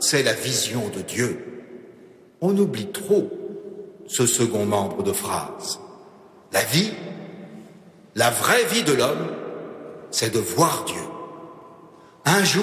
c'est 0.00 0.22
la 0.22 0.32
vision 0.32 0.90
de 0.94 1.02
Dieu. 1.02 1.64
On 2.40 2.56
oublie 2.56 2.90
trop 2.90 3.30
ce 4.06 4.26
second 4.26 4.66
membre 4.66 5.02
de 5.02 5.12
phrase. 5.12 5.80
La 6.52 6.62
vie, 6.64 6.92
la 8.14 8.30
vraie 8.30 8.64
vie 8.64 8.82
de 8.82 8.92
l'homme, 8.92 9.28
c'est 10.10 10.32
de 10.32 10.38
voir 10.38 10.84
Dieu. 10.84 11.00
Un 12.24 12.44
jour, 12.44 12.62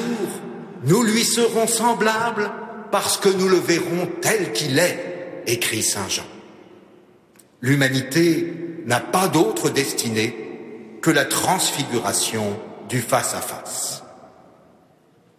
nous 0.84 1.04
lui 1.04 1.24
serons 1.24 1.68
semblables 1.68 2.52
parce 2.92 3.18
que 3.18 3.30
nous 3.30 3.48
le 3.48 3.58
verrons 3.58 4.08
tel 4.22 4.52
qu'il 4.54 4.80
est, 4.80 5.09
écrit 5.48 5.84
Saint 5.84 6.08
Jean. 6.08 6.26
L'humanité 7.62 8.54
n'a 8.86 9.00
pas 9.00 9.28
d'autre 9.28 9.70
destinée 9.70 10.36
que 11.02 11.12
la 11.12 11.26
transfiguration 11.26 12.60
du 12.88 13.02
face-à-face. 13.02 14.04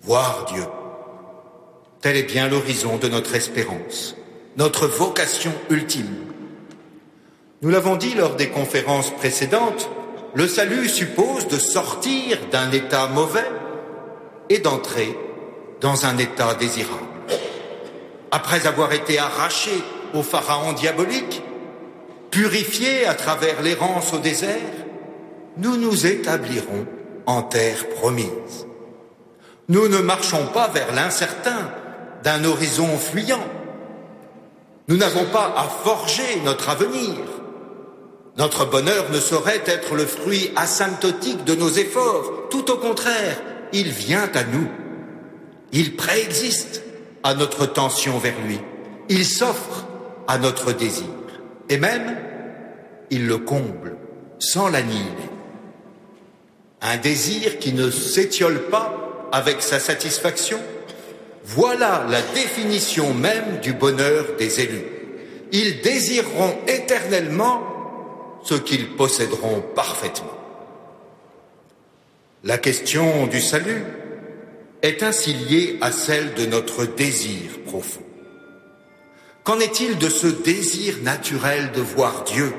Voir 0.03 0.47
Dieu. 0.53 0.65
Tel 2.01 2.17
est 2.17 2.23
bien 2.23 2.49
l'horizon 2.49 2.97
de 2.97 3.09
notre 3.09 3.35
espérance, 3.35 4.17
notre 4.57 4.87
vocation 4.87 5.53
ultime. 5.69 6.27
Nous 7.63 7.69
l'avons 7.69 7.97
dit 7.97 8.15
lors 8.15 8.37
des 8.37 8.49
conférences 8.49 9.11
précédentes, 9.11 9.91
le 10.35 10.49
salut 10.49 10.89
suppose 10.89 11.49
de 11.49 11.59
sortir 11.59 12.39
d'un 12.51 12.71
état 12.71 13.09
mauvais 13.09 13.51
et 14.49 14.59
d'entrer 14.59 15.17
dans 15.81 16.07
un 16.07 16.17
état 16.19 16.55
désirable. 16.55 17.10
Après 18.31 18.67
avoir 18.67 18.93
été 18.93 19.19
arraché 19.19 19.73
au 20.15 20.23
pharaon 20.23 20.73
diabolique, 20.73 21.43
purifié 22.31 23.07
à 23.07 23.15
travers 23.15 23.63
l'errance 23.63 24.13
au 24.13 24.19
désert, 24.19 24.57
nous 25.57 25.77
nous 25.77 26.07
établirons 26.07 26.87
en 27.27 27.43
terre 27.43 27.89
promise. 27.97 28.67
Nous 29.69 29.89
ne 29.89 29.99
marchons 29.99 30.47
pas 30.47 30.69
vers 30.69 30.93
l'incertain 30.95 31.71
d'un 32.23 32.45
horizon 32.45 32.99
fuyant. 32.99 33.47
Nous 34.89 34.97
n'avons 34.97 35.25
pas 35.27 35.55
à 35.57 35.65
forger 35.65 36.41
notre 36.45 36.69
avenir. 36.69 37.17
Notre 38.37 38.65
bonheur 38.65 39.11
ne 39.11 39.21
saurait 39.21 39.63
être 39.67 39.95
le 39.95 40.07
fruit 40.07 40.51
asymptotique 40.57 41.45
de 41.45 41.55
nos 41.55 41.69
efforts. 41.69 42.49
Tout 42.51 42.71
au 42.71 42.77
contraire, 42.77 43.41
il 43.73 43.91
vient 43.91 44.31
à 44.35 44.45
nous. 44.45 44.69
Il 45.73 45.97
préexiste 45.97 46.83
à 47.23 47.35
notre 47.35 47.67
tension 47.67 48.19
vers 48.19 48.39
lui. 48.47 48.61
Il 49.09 49.25
s'offre 49.25 49.87
à 50.27 50.39
notre 50.39 50.73
désir. 50.73 51.07
Et 51.69 51.79
même, 51.79 52.17
il 53.11 53.27
le 53.27 53.39
comble 53.39 53.97
sans 54.39 54.69
l'annihiler. 54.69 55.31
Un 56.81 56.97
désir 56.97 57.59
qui 57.59 57.73
ne 57.73 57.91
s'étiole 57.91 58.63
pas 58.71 59.29
avec 59.33 59.63
sa 59.63 59.79
satisfaction, 59.79 60.59
voilà 61.45 62.07
la 62.09 62.23
définition 62.23 63.13
même 63.15 63.61
du 63.61 63.73
bonheur 63.73 64.25
des 64.39 64.61
élus. 64.61 64.85
Ils 65.53 65.81
désireront 65.83 66.57
éternellement 66.67 67.63
ce 68.43 68.55
qu'ils 68.55 68.97
posséderont 68.97 69.63
parfaitement. 69.75 70.39
La 72.45 72.57
question 72.57 73.27
du 73.27 73.41
salut 73.41 73.85
est 74.83 75.03
ainsi 75.03 75.33
liée 75.33 75.79
à 75.81 75.93
celle 75.93 76.35
de 76.35 76.47
notre 76.47 76.85
désir 76.85 77.63
profond. 77.67 78.03
Qu'en 79.45 79.59
est-il 79.59 79.99
de 79.99 80.09
ce 80.09 80.27
désir 80.27 80.97
naturel 81.03 81.73
de 81.73 81.81
voir 81.81 82.25
Dieu, 82.25 82.53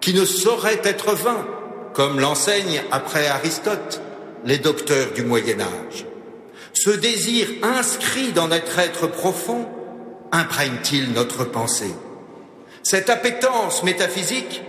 qui 0.00 0.14
ne 0.14 0.24
saurait 0.24 0.80
être 0.84 1.14
vain, 1.14 1.46
comme 1.94 2.20
l'enseigne 2.20 2.82
après 2.90 3.26
Aristote 3.26 4.00
les 4.44 4.58
docteurs 4.58 5.12
du 5.12 5.22
Moyen 5.22 5.60
Âge? 5.60 6.06
Ce 6.72 6.90
désir 6.90 7.48
inscrit 7.62 8.32
dans 8.32 8.48
notre 8.48 8.78
être 8.78 9.06
profond 9.08 9.66
imprègne-t-il 10.30 11.12
notre 11.12 11.44
pensée? 11.44 11.94
Cette 12.82 13.10
appétence 13.10 13.82
métaphysique 13.82 14.62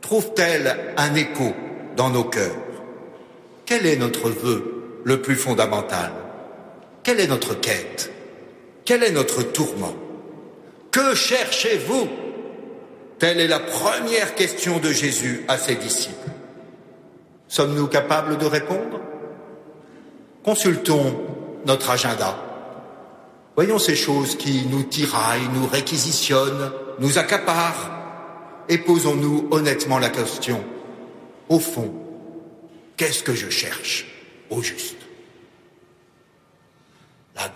trouve-t-elle 0.00 0.94
un 0.96 1.14
écho 1.14 1.52
dans 1.96 2.10
nos 2.10 2.24
cœurs? 2.24 2.54
Quel 3.66 3.86
est 3.86 3.96
notre 3.96 4.30
vœu 4.30 4.77
le 5.08 5.22
plus 5.22 5.36
fondamental. 5.36 6.12
Quelle 7.02 7.18
est 7.18 7.26
notre 7.26 7.54
quête? 7.54 8.12
Quel 8.84 9.02
est 9.02 9.10
notre 9.10 9.42
tourment? 9.42 9.94
Que 10.90 11.14
cherchez-vous? 11.14 12.08
Telle 13.18 13.40
est 13.40 13.48
la 13.48 13.58
première 13.58 14.34
question 14.34 14.78
de 14.78 14.92
Jésus 14.92 15.46
à 15.48 15.56
ses 15.56 15.76
disciples. 15.76 16.30
Sommes-nous 17.48 17.86
capables 17.86 18.36
de 18.36 18.44
répondre? 18.44 19.00
Consultons 20.44 21.18
notre 21.64 21.88
agenda. 21.88 22.44
Voyons 23.56 23.78
ces 23.78 23.96
choses 23.96 24.36
qui 24.36 24.66
nous 24.66 24.82
tiraillent, 24.82 25.48
nous 25.54 25.66
réquisitionnent, 25.66 26.70
nous 26.98 27.16
accaparent, 27.16 27.90
et 28.68 28.76
posons-nous 28.76 29.48
honnêtement 29.52 29.98
la 29.98 30.10
question. 30.10 30.62
au 31.48 31.58
fond, 31.58 31.94
qu'est-ce 32.98 33.22
que 33.22 33.34
je 33.34 33.48
cherche 33.48 34.04
au 34.50 34.60
juste? 34.60 34.97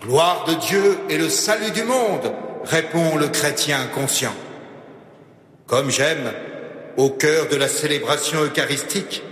Gloire 0.03 0.43
de 0.45 0.53
Dieu 0.55 0.97
et 1.09 1.17
le 1.17 1.29
salut 1.29 1.71
du 1.71 1.83
monde, 1.83 2.33
répond 2.65 3.15
le 3.15 3.29
chrétien 3.29 3.87
conscient. 3.95 4.35
Comme 5.65 5.89
j'aime, 5.89 6.31
au 6.97 7.09
cœur 7.09 7.47
de 7.47 7.55
la 7.55 7.69
célébration 7.69 8.43
eucharistique, 8.43 9.23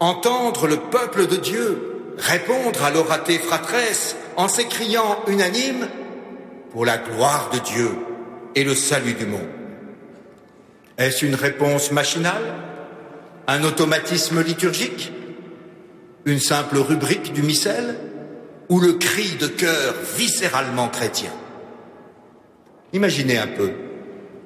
entendre 0.00 0.66
le 0.66 0.76
peuple 0.76 1.26
de 1.26 1.36
Dieu 1.36 1.82
répondre 2.18 2.84
à 2.84 2.90
l'oraté 2.90 3.38
fratresse 3.38 4.16
en 4.36 4.48
s'écriant 4.48 5.18
unanime 5.28 5.88
pour 6.72 6.84
la 6.84 6.98
gloire 6.98 7.50
de 7.52 7.58
Dieu 7.60 7.90
et 8.54 8.64
le 8.64 8.74
salut 8.74 9.14
du 9.14 9.26
monde. 9.26 9.48
Est-ce 10.98 11.24
une 11.24 11.36
réponse 11.36 11.90
machinale? 11.90 12.54
Un 13.46 13.64
automatisme 13.64 14.42
liturgique? 14.42 15.12
Une 16.26 16.40
simple 16.40 16.76
rubrique 16.78 17.32
du 17.32 17.42
missel? 17.42 17.96
Ou 18.68 18.80
le 18.80 18.94
cri 18.94 19.36
de 19.36 19.46
cœur 19.46 19.94
viscéralement 20.16 20.88
chrétien. 20.88 21.30
Imaginez 22.92 23.38
un 23.38 23.46
peu, 23.46 23.72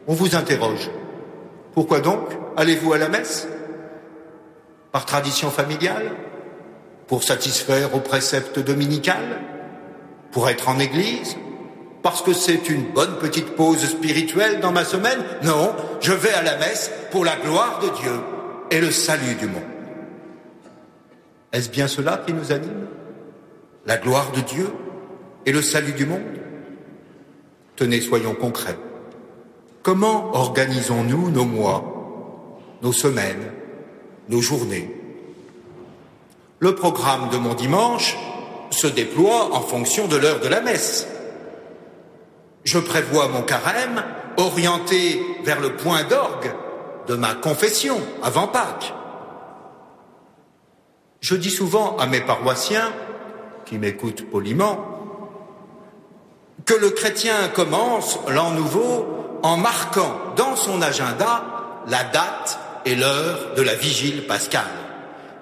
on 0.06 0.14
vous 0.14 0.36
interroge. 0.36 0.90
Pourquoi 1.74 2.00
donc 2.00 2.28
allez-vous 2.56 2.92
à 2.92 2.98
la 2.98 3.08
messe? 3.08 3.48
Par 4.92 5.06
tradition 5.06 5.50
familiale? 5.50 6.12
Pour 7.06 7.24
satisfaire 7.24 7.94
au 7.94 8.00
précepte 8.00 8.58
dominical? 8.58 9.40
Pour 10.30 10.48
être 10.48 10.68
en 10.68 10.78
église? 10.78 11.36
Parce 12.02 12.22
que 12.22 12.32
c'est 12.32 12.68
une 12.68 12.92
bonne 12.92 13.18
petite 13.18 13.54
pause 13.54 13.84
spirituelle 13.84 14.60
dans 14.60 14.72
ma 14.72 14.84
semaine? 14.84 15.22
Non, 15.44 15.74
je 16.00 16.12
vais 16.12 16.32
à 16.32 16.42
la 16.42 16.56
messe 16.58 16.90
pour 17.10 17.24
la 17.24 17.36
gloire 17.36 17.80
de 17.80 17.88
Dieu 18.00 18.20
et 18.70 18.80
le 18.80 18.90
salut 18.90 19.34
du 19.36 19.46
monde. 19.46 19.62
Est-ce 21.52 21.70
bien 21.70 21.86
cela 21.86 22.22
qui 22.26 22.32
nous 22.32 22.50
anime? 22.50 22.86
La 23.86 23.96
gloire 23.96 24.30
de 24.32 24.40
Dieu 24.40 24.70
et 25.44 25.52
le 25.52 25.62
salut 25.62 25.92
du 25.92 26.06
monde 26.06 26.20
Tenez, 27.74 28.00
soyons 28.00 28.34
concrets. 28.34 28.78
Comment 29.82 30.34
organisons-nous 30.34 31.30
nos 31.30 31.44
mois, 31.44 31.82
nos 32.82 32.92
semaines, 32.92 33.52
nos 34.28 34.40
journées? 34.40 34.94
Le 36.60 36.74
programme 36.76 37.30
de 37.30 37.38
mon 37.38 37.54
dimanche 37.54 38.16
se 38.70 38.86
déploie 38.86 39.52
en 39.52 39.60
fonction 39.60 40.06
de 40.06 40.16
l'heure 40.16 40.38
de 40.38 40.48
la 40.48 40.60
messe. 40.60 41.08
Je 42.62 42.78
prévois 42.78 43.26
mon 43.28 43.42
carême 43.42 44.04
orienté 44.36 45.20
vers 45.44 45.60
le 45.60 45.76
point 45.76 46.04
d'orgue 46.04 46.52
de 47.08 47.16
ma 47.16 47.34
confession 47.34 47.98
avant 48.22 48.46
Pâques. 48.46 48.94
Je 51.20 51.34
dis 51.34 51.50
souvent 51.50 51.96
à 51.96 52.06
mes 52.06 52.20
paroissiens, 52.20 52.92
qui 53.64 53.78
m'écoutent 53.78 54.28
poliment, 54.30 54.88
que 56.64 56.74
le 56.74 56.90
chrétien 56.90 57.48
commence 57.54 58.18
l'an 58.28 58.50
nouveau 58.50 59.40
en 59.42 59.56
marquant 59.56 60.34
dans 60.36 60.56
son 60.56 60.80
agenda 60.82 61.44
la 61.88 62.04
date 62.04 62.58
et 62.84 62.94
l'heure 62.94 63.54
de 63.56 63.62
la 63.62 63.74
vigile 63.74 64.26
pascale. 64.26 64.62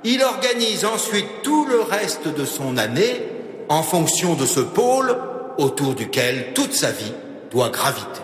Il 0.05 0.23
organise 0.23 0.85
ensuite 0.85 1.43
tout 1.43 1.67
le 1.67 1.83
reste 1.83 2.29
de 2.29 2.45
son 2.45 2.79
année 2.79 3.29
en 3.69 3.83
fonction 3.83 4.35
de 4.35 4.47
ce 4.47 4.61
pôle 4.61 5.17
autour 5.59 5.95
duquel 5.95 6.53
toute 6.55 6.73
sa 6.73 6.91
vie 6.91 7.13
doit 7.51 7.69
graviter. 7.69 8.23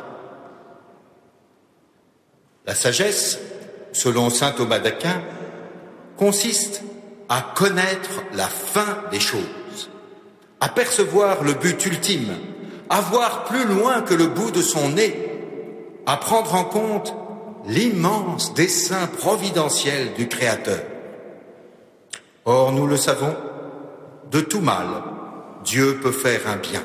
La 2.66 2.74
sagesse, 2.74 3.38
selon 3.92 4.30
saint 4.30 4.52
Thomas 4.52 4.78
d'Aquin, 4.78 5.22
consiste 6.16 6.82
à 7.28 7.52
connaître 7.54 8.22
la 8.34 8.46
fin 8.46 9.02
des 9.10 9.20
choses, 9.20 9.42
à 10.60 10.68
percevoir 10.68 11.42
le 11.42 11.54
but 11.54 11.84
ultime, 11.86 12.34
à 12.88 13.00
voir 13.00 13.44
plus 13.44 13.64
loin 13.64 14.02
que 14.02 14.14
le 14.14 14.26
bout 14.26 14.50
de 14.50 14.62
son 14.62 14.90
nez, 14.90 15.14
à 16.06 16.16
prendre 16.16 16.54
en 16.54 16.64
compte 16.64 17.14
l'immense 17.66 18.54
dessein 18.54 19.06
providentiel 19.06 20.14
du 20.14 20.28
Créateur. 20.28 20.80
Or, 22.44 22.72
nous 22.72 22.86
le 22.86 22.96
savons, 22.96 23.34
de 24.30 24.40
tout 24.40 24.60
mal, 24.60 24.86
Dieu 25.64 25.98
peut 26.00 26.12
faire 26.12 26.48
un 26.48 26.56
bien. 26.56 26.82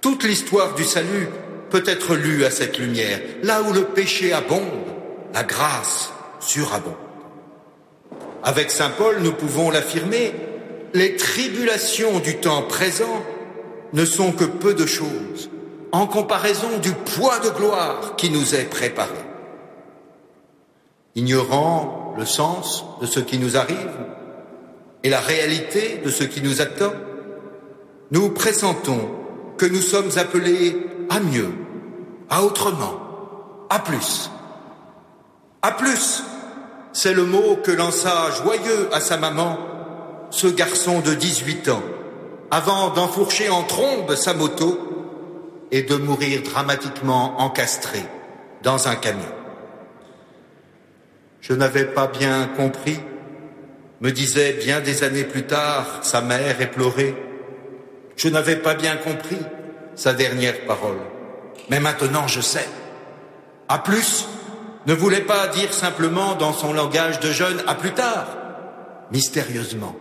Toute 0.00 0.22
l'histoire 0.22 0.74
du 0.74 0.84
salut 0.84 1.28
peut 1.70 1.82
être 1.86 2.14
lue 2.14 2.44
à 2.44 2.50
cette 2.50 2.78
lumière. 2.78 3.20
Là 3.42 3.62
où 3.62 3.72
le 3.72 3.84
péché 3.84 4.32
abonde, 4.32 4.62
la 5.34 5.42
grâce 5.42 6.12
surabonde. 6.38 6.94
Avec 8.44 8.70
Saint 8.70 8.90
Paul, 8.90 9.16
nous 9.20 9.32
pouvons 9.32 9.70
l'affirmer, 9.70 10.32
les 10.96 11.14
tribulations 11.14 12.20
du 12.20 12.36
temps 12.36 12.62
présent 12.62 13.22
ne 13.92 14.06
sont 14.06 14.32
que 14.32 14.44
peu 14.44 14.72
de 14.72 14.86
choses 14.86 15.50
en 15.92 16.06
comparaison 16.06 16.78
du 16.80 16.90
poids 16.92 17.38
de 17.40 17.50
gloire 17.50 18.16
qui 18.16 18.30
nous 18.30 18.54
est 18.54 18.64
préparé. 18.64 19.12
Ignorant 21.14 22.14
le 22.16 22.24
sens 22.24 22.86
de 23.02 23.06
ce 23.06 23.20
qui 23.20 23.38
nous 23.38 23.58
arrive 23.58 23.92
et 25.02 25.10
la 25.10 25.20
réalité 25.20 26.00
de 26.02 26.08
ce 26.10 26.24
qui 26.24 26.40
nous 26.40 26.62
attend, 26.62 26.94
nous 28.10 28.30
pressentons 28.30 29.10
que 29.58 29.66
nous 29.66 29.82
sommes 29.82 30.16
appelés 30.16 30.78
à 31.10 31.20
mieux, 31.20 31.52
à 32.30 32.42
autrement, 32.42 32.94
à 33.68 33.80
plus. 33.80 34.30
À 35.60 35.72
plus, 35.72 36.22
c'est 36.94 37.12
le 37.12 37.26
mot 37.26 37.58
que 37.62 37.70
lança 37.70 38.30
joyeux 38.42 38.88
à 38.92 39.00
sa 39.00 39.18
maman 39.18 39.58
ce 40.30 40.46
garçon 40.46 41.00
de 41.00 41.14
18 41.14 41.68
ans 41.68 41.82
avant 42.50 42.90
d'enfourcher 42.90 43.48
en 43.48 43.62
trombe 43.62 44.14
sa 44.14 44.34
moto 44.34 44.78
et 45.70 45.82
de 45.82 45.96
mourir 45.96 46.42
dramatiquement 46.42 47.40
encastré 47.40 48.04
dans 48.62 48.88
un 48.88 48.96
camion. 48.96 49.24
Je 51.40 51.52
n'avais 51.52 51.84
pas 51.84 52.06
bien 52.06 52.48
compris, 52.56 52.98
me 54.00 54.10
disait 54.10 54.54
bien 54.54 54.80
des 54.80 55.04
années 55.04 55.24
plus 55.24 55.44
tard 55.44 56.00
sa 56.02 56.20
mère 56.20 56.60
éplorée. 56.60 57.14
Je 58.16 58.28
n'avais 58.28 58.56
pas 58.56 58.74
bien 58.74 58.96
compris 58.96 59.38
sa 59.94 60.12
dernière 60.12 60.66
parole. 60.66 60.98
Mais 61.70 61.80
maintenant 61.80 62.26
je 62.26 62.40
sais. 62.40 62.68
À 63.68 63.78
plus 63.78 64.26
ne 64.86 64.94
voulait 64.94 65.20
pas 65.20 65.48
dire 65.48 65.72
simplement 65.74 66.36
dans 66.36 66.52
son 66.52 66.72
langage 66.72 67.18
de 67.18 67.32
jeune 67.32 67.60
à 67.66 67.74
plus 67.74 67.92
tard, 67.92 68.28
mystérieusement. 69.10 69.96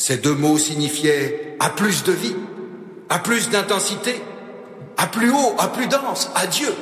Ces 0.00 0.16
deux 0.16 0.34
mots 0.34 0.56
signifiaient 0.56 1.56
à 1.60 1.68
plus 1.68 2.04
de 2.04 2.12
vie, 2.12 2.34
à 3.10 3.18
plus 3.18 3.50
d'intensité, 3.50 4.14
à 4.96 5.06
plus 5.06 5.30
haut, 5.30 5.54
à 5.58 5.68
plus 5.68 5.88
dense, 5.88 6.30
à 6.34 6.46
Dieu. 6.46 6.74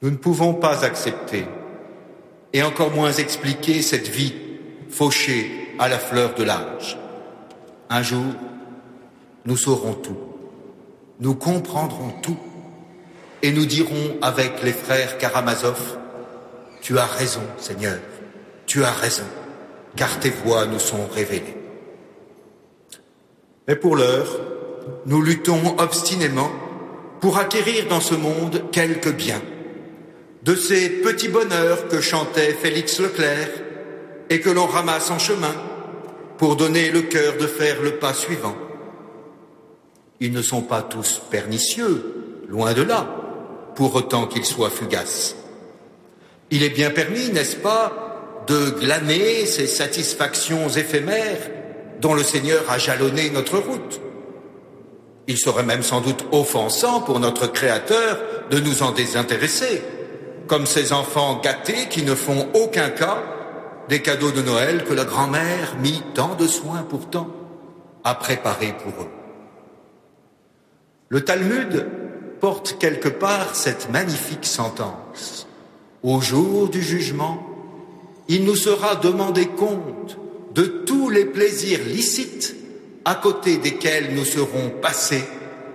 Nous 0.00 0.10
ne 0.10 0.16
pouvons 0.16 0.54
pas 0.54 0.86
accepter, 0.86 1.44
et 2.54 2.62
encore 2.62 2.90
moins 2.90 3.12
expliquer 3.12 3.82
cette 3.82 4.08
vie 4.08 4.32
fauchée 4.88 5.74
à 5.78 5.90
la 5.90 5.98
fleur 5.98 6.32
de 6.32 6.42
l'âge. 6.42 6.98
Un 7.90 8.02
jour, 8.02 8.24
nous 9.44 9.58
saurons 9.58 9.92
tout, 9.92 10.16
nous 11.20 11.34
comprendrons 11.34 12.14
tout, 12.22 12.38
et 13.42 13.52
nous 13.52 13.66
dirons 13.66 14.16
avec 14.22 14.62
les 14.62 14.72
frères 14.72 15.18
Karamazov, 15.18 15.98
tu 16.80 16.98
as 16.98 17.04
raison, 17.04 17.42
Seigneur, 17.58 17.98
tu 18.64 18.84
as 18.84 18.92
raison 18.92 19.26
car 19.98 20.20
tes 20.20 20.30
voix 20.30 20.64
nous 20.66 20.78
sont 20.78 21.08
révélées. 21.12 21.56
Mais 23.66 23.76
pour 23.76 23.96
l'heure, 23.96 24.40
nous 25.06 25.20
luttons 25.20 25.76
obstinément 25.78 26.50
pour 27.20 27.36
acquérir 27.36 27.88
dans 27.88 28.00
ce 28.00 28.14
monde 28.14 28.62
quelques 28.70 29.12
biens, 29.12 29.42
de 30.44 30.54
ces 30.54 30.88
petits 30.88 31.28
bonheurs 31.28 31.88
que 31.88 32.00
chantait 32.00 32.52
Félix 32.52 33.00
Leclerc 33.00 33.50
et 34.30 34.40
que 34.40 34.50
l'on 34.50 34.66
ramasse 34.66 35.10
en 35.10 35.18
chemin 35.18 35.54
pour 36.38 36.54
donner 36.54 36.90
le 36.90 37.02
cœur 37.02 37.36
de 37.36 37.48
faire 37.48 37.82
le 37.82 37.96
pas 37.96 38.14
suivant. 38.14 38.56
Ils 40.20 40.32
ne 40.32 40.42
sont 40.42 40.62
pas 40.62 40.82
tous 40.82 41.20
pernicieux, 41.28 42.44
loin 42.48 42.72
de 42.72 42.82
là, 42.82 43.06
pour 43.74 43.94
autant 43.96 44.26
qu'ils 44.26 44.44
soient 44.44 44.70
fugaces. 44.70 45.34
Il 46.50 46.62
est 46.62 46.70
bien 46.70 46.90
permis, 46.90 47.30
n'est-ce 47.30 47.56
pas, 47.56 48.07
de 48.48 48.70
glaner 48.70 49.46
ces 49.46 49.66
satisfactions 49.66 50.68
éphémères 50.68 51.50
dont 52.00 52.14
le 52.14 52.22
Seigneur 52.22 52.64
a 52.70 52.78
jalonné 52.78 53.30
notre 53.30 53.58
route. 53.58 54.00
Il 55.26 55.38
serait 55.38 55.62
même 55.62 55.82
sans 55.82 56.00
doute 56.00 56.24
offensant 56.32 57.02
pour 57.02 57.20
notre 57.20 57.46
Créateur 57.46 58.18
de 58.50 58.58
nous 58.58 58.82
en 58.82 58.92
désintéresser, 58.92 59.82
comme 60.46 60.64
ces 60.64 60.94
enfants 60.94 61.40
gâtés 61.42 61.88
qui 61.90 62.02
ne 62.02 62.14
font 62.14 62.48
aucun 62.54 62.88
cas 62.88 63.22
des 63.90 64.00
cadeaux 64.00 64.30
de 64.30 64.40
Noël 64.40 64.84
que 64.84 64.94
la 64.94 65.04
grand-mère 65.04 65.76
mit 65.82 66.02
tant 66.14 66.34
de 66.34 66.46
soin 66.46 66.82
pourtant 66.88 67.28
à 68.04 68.14
préparer 68.14 68.74
pour 68.82 69.02
eux. 69.02 69.10
Le 71.10 71.22
Talmud 71.22 71.86
porte 72.40 72.78
quelque 72.78 73.08
part 73.08 73.54
cette 73.54 73.90
magnifique 73.90 74.46
sentence. 74.46 75.46
Au 76.02 76.20
jour 76.20 76.68
du 76.68 76.82
jugement, 76.82 77.47
il 78.28 78.44
nous 78.44 78.56
sera 78.56 78.96
demandé 78.96 79.46
compte 79.46 80.18
de 80.54 80.62
tous 80.62 81.08
les 81.10 81.24
plaisirs 81.24 81.80
licites 81.86 82.54
à 83.04 83.14
côté 83.14 83.56
desquels 83.56 84.14
nous 84.14 84.24
serons 84.24 84.70
passés 84.82 85.24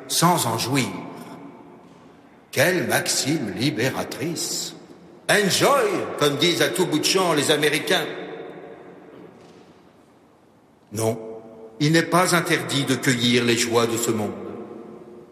sans 0.07 0.45
en 0.45 0.57
jouir. 0.57 0.87
Quelle 2.51 2.87
maxime 2.87 3.53
libératrice 3.57 4.75
Enjoy, 5.29 5.89
comme 6.19 6.37
disent 6.37 6.61
à 6.61 6.67
tout 6.67 6.85
bout 6.85 6.99
de 6.99 7.05
champ 7.05 7.33
les 7.33 7.49
Américains. 7.49 8.05
Non, 10.91 11.17
il 11.79 11.93
n'est 11.93 12.03
pas 12.03 12.35
interdit 12.35 12.83
de 12.83 12.93
cueillir 12.93 13.43
les 13.45 13.57
joies 13.57 13.87
de 13.87 13.97
ce 13.97 14.11
monde. 14.11 14.33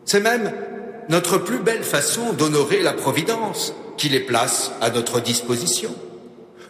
C'est 0.05 0.21
même 0.21 0.51
notre 1.10 1.38
plus 1.38 1.60
belle 1.60 1.84
façon 1.84 2.34
d'honorer 2.34 2.81
la 2.81 2.93
Providence 2.93 3.75
qui 3.97 4.10
les 4.10 4.21
place 4.21 4.71
à 4.81 4.89
notre 4.89 5.19
disposition. 5.19 5.93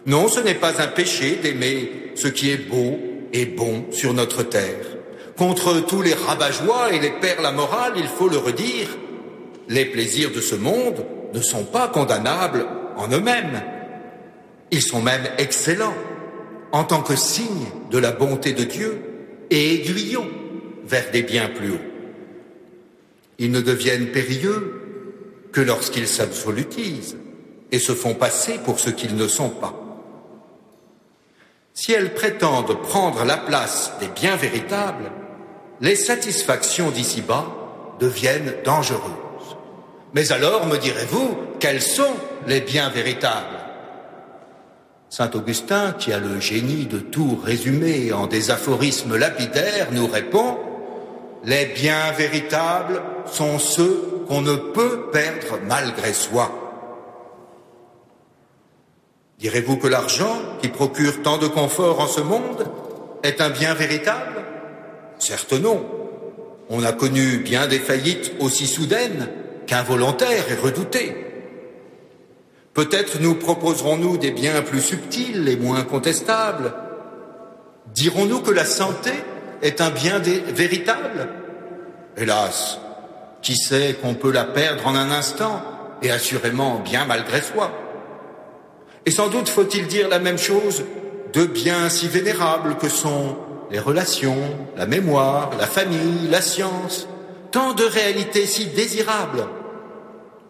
Non, 0.06 0.28
ce 0.28 0.40
n'est 0.40 0.54
pas 0.54 0.82
un 0.82 0.88
péché 0.88 1.38
d'aimer 1.42 2.12
ce 2.14 2.28
qui 2.28 2.50
est 2.50 2.68
beau 2.68 2.98
et 3.32 3.46
bon 3.46 3.86
sur 3.90 4.14
notre 4.14 4.42
terre. 4.42 4.84
Contre 5.36 5.80
tous 5.80 6.02
les 6.02 6.14
rabat 6.14 6.50
et 6.92 6.98
les 6.98 7.10
perles 7.10 7.46
à 7.46 7.52
morale, 7.52 7.94
il 7.96 8.06
faut 8.06 8.28
le 8.28 8.36
redire, 8.36 8.88
les 9.68 9.84
plaisirs 9.84 10.32
de 10.32 10.40
ce 10.40 10.54
monde 10.54 11.06
ne 11.32 11.40
sont 11.40 11.64
pas 11.64 11.88
condamnables 11.88 12.66
en 12.96 13.08
eux-mêmes. 13.08 13.62
Ils 14.70 14.82
sont 14.82 15.00
même 15.00 15.26
excellents 15.38 15.94
en 16.72 16.84
tant 16.84 17.02
que 17.02 17.16
signe 17.16 17.68
de 17.90 17.98
la 17.98 18.12
bonté 18.12 18.52
de 18.52 18.64
Dieu 18.64 19.00
et 19.50 19.74
aiguillons 19.74 20.28
vers 20.84 21.10
des 21.10 21.22
biens 21.22 21.48
plus 21.48 21.70
hauts. 21.70 21.88
Ils 23.38 23.50
ne 23.50 23.60
deviennent 23.60 24.08
périlleux 24.08 24.80
que 25.52 25.60
lorsqu'ils 25.60 26.08
s'absolutisent 26.08 27.16
et 27.70 27.78
se 27.78 27.92
font 27.92 28.14
passer 28.14 28.58
pour 28.64 28.80
ce 28.80 28.90
qu'ils 28.90 29.16
ne 29.16 29.28
sont 29.28 29.50
pas. 29.50 29.81
Si 31.74 31.92
elles 31.92 32.14
prétendent 32.14 32.80
prendre 32.82 33.24
la 33.24 33.38
place 33.38 33.92
des 34.00 34.08
biens 34.08 34.36
véritables, 34.36 35.10
les 35.80 35.96
satisfactions 35.96 36.90
d'ici-bas 36.90 37.46
deviennent 37.98 38.54
dangereuses. 38.64 39.56
Mais 40.14 40.32
alors, 40.32 40.66
me 40.66 40.76
direz-vous, 40.76 41.36
quels 41.58 41.80
sont 41.80 42.14
les 42.46 42.60
biens 42.60 42.90
véritables? 42.90 43.58
Saint 45.08 45.30
Augustin, 45.34 45.92
qui 45.92 46.12
a 46.12 46.18
le 46.18 46.40
génie 46.40 46.86
de 46.86 46.98
tout 46.98 47.38
résumer 47.42 48.12
en 48.12 48.26
des 48.26 48.50
aphorismes 48.50 49.16
lapidaires, 49.16 49.88
nous 49.92 50.06
répond 50.06 50.58
Les 51.44 51.66
biens 51.66 52.12
véritables 52.12 53.02
sont 53.26 53.58
ceux 53.58 54.24
qu'on 54.28 54.42
ne 54.42 54.56
peut 54.56 55.10
perdre 55.12 55.58
malgré 55.66 56.12
soi. 56.12 56.61
Direz-vous 59.42 59.76
que 59.76 59.88
l'argent, 59.88 60.40
qui 60.60 60.68
procure 60.68 61.20
tant 61.22 61.36
de 61.36 61.48
confort 61.48 61.98
en 61.98 62.06
ce 62.06 62.20
monde, 62.20 62.64
est 63.24 63.40
un 63.40 63.50
bien 63.50 63.74
véritable? 63.74 64.40
Certes 65.18 65.54
non. 65.54 65.84
On 66.70 66.84
a 66.84 66.92
connu 66.92 67.38
bien 67.38 67.66
des 67.66 67.80
faillites 67.80 68.34
aussi 68.38 68.68
soudaines 68.68 69.28
qu'involontaires 69.66 70.44
et 70.48 70.54
redoutées. 70.54 71.16
Peut-être 72.72 73.20
nous 73.20 73.34
proposerons-nous 73.34 74.16
des 74.16 74.30
biens 74.30 74.62
plus 74.62 74.80
subtils 74.80 75.48
et 75.48 75.56
moins 75.56 75.82
contestables. 75.82 76.72
Dirons-nous 77.92 78.42
que 78.42 78.52
la 78.52 78.64
santé 78.64 79.10
est 79.60 79.80
un 79.80 79.90
bien 79.90 80.20
véritable? 80.20 81.28
Hélas, 82.16 82.78
qui 83.42 83.56
sait 83.56 83.96
qu'on 84.00 84.14
peut 84.14 84.30
la 84.30 84.44
perdre 84.44 84.86
en 84.86 84.94
un 84.94 85.10
instant 85.10 85.62
et 86.00 86.12
assurément 86.12 86.78
bien 86.78 87.06
malgré 87.06 87.40
soi? 87.40 87.81
Et 89.04 89.10
sans 89.10 89.28
doute 89.28 89.48
faut-il 89.48 89.86
dire 89.86 90.08
la 90.08 90.18
même 90.18 90.38
chose 90.38 90.84
de 91.32 91.44
biens 91.44 91.88
si 91.88 92.08
vénérables 92.08 92.76
que 92.76 92.88
sont 92.88 93.36
les 93.70 93.78
relations, 93.78 94.36
la 94.76 94.86
mémoire, 94.86 95.50
la 95.58 95.66
famille, 95.66 96.28
la 96.30 96.42
science, 96.42 97.08
tant 97.50 97.72
de 97.72 97.84
réalités 97.84 98.46
si 98.46 98.66
désirables, 98.66 99.46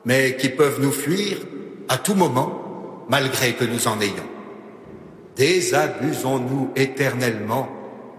mais 0.04 0.36
qui 0.36 0.48
peuvent 0.48 0.80
nous 0.80 0.92
fuir 0.92 1.38
à 1.88 1.98
tout 1.98 2.14
moment, 2.14 3.04
malgré 3.08 3.52
que 3.52 3.64
nous 3.64 3.86
en 3.86 4.00
ayons. 4.00 4.28
Désabusons-nous 5.36 6.72
éternellement 6.76 7.68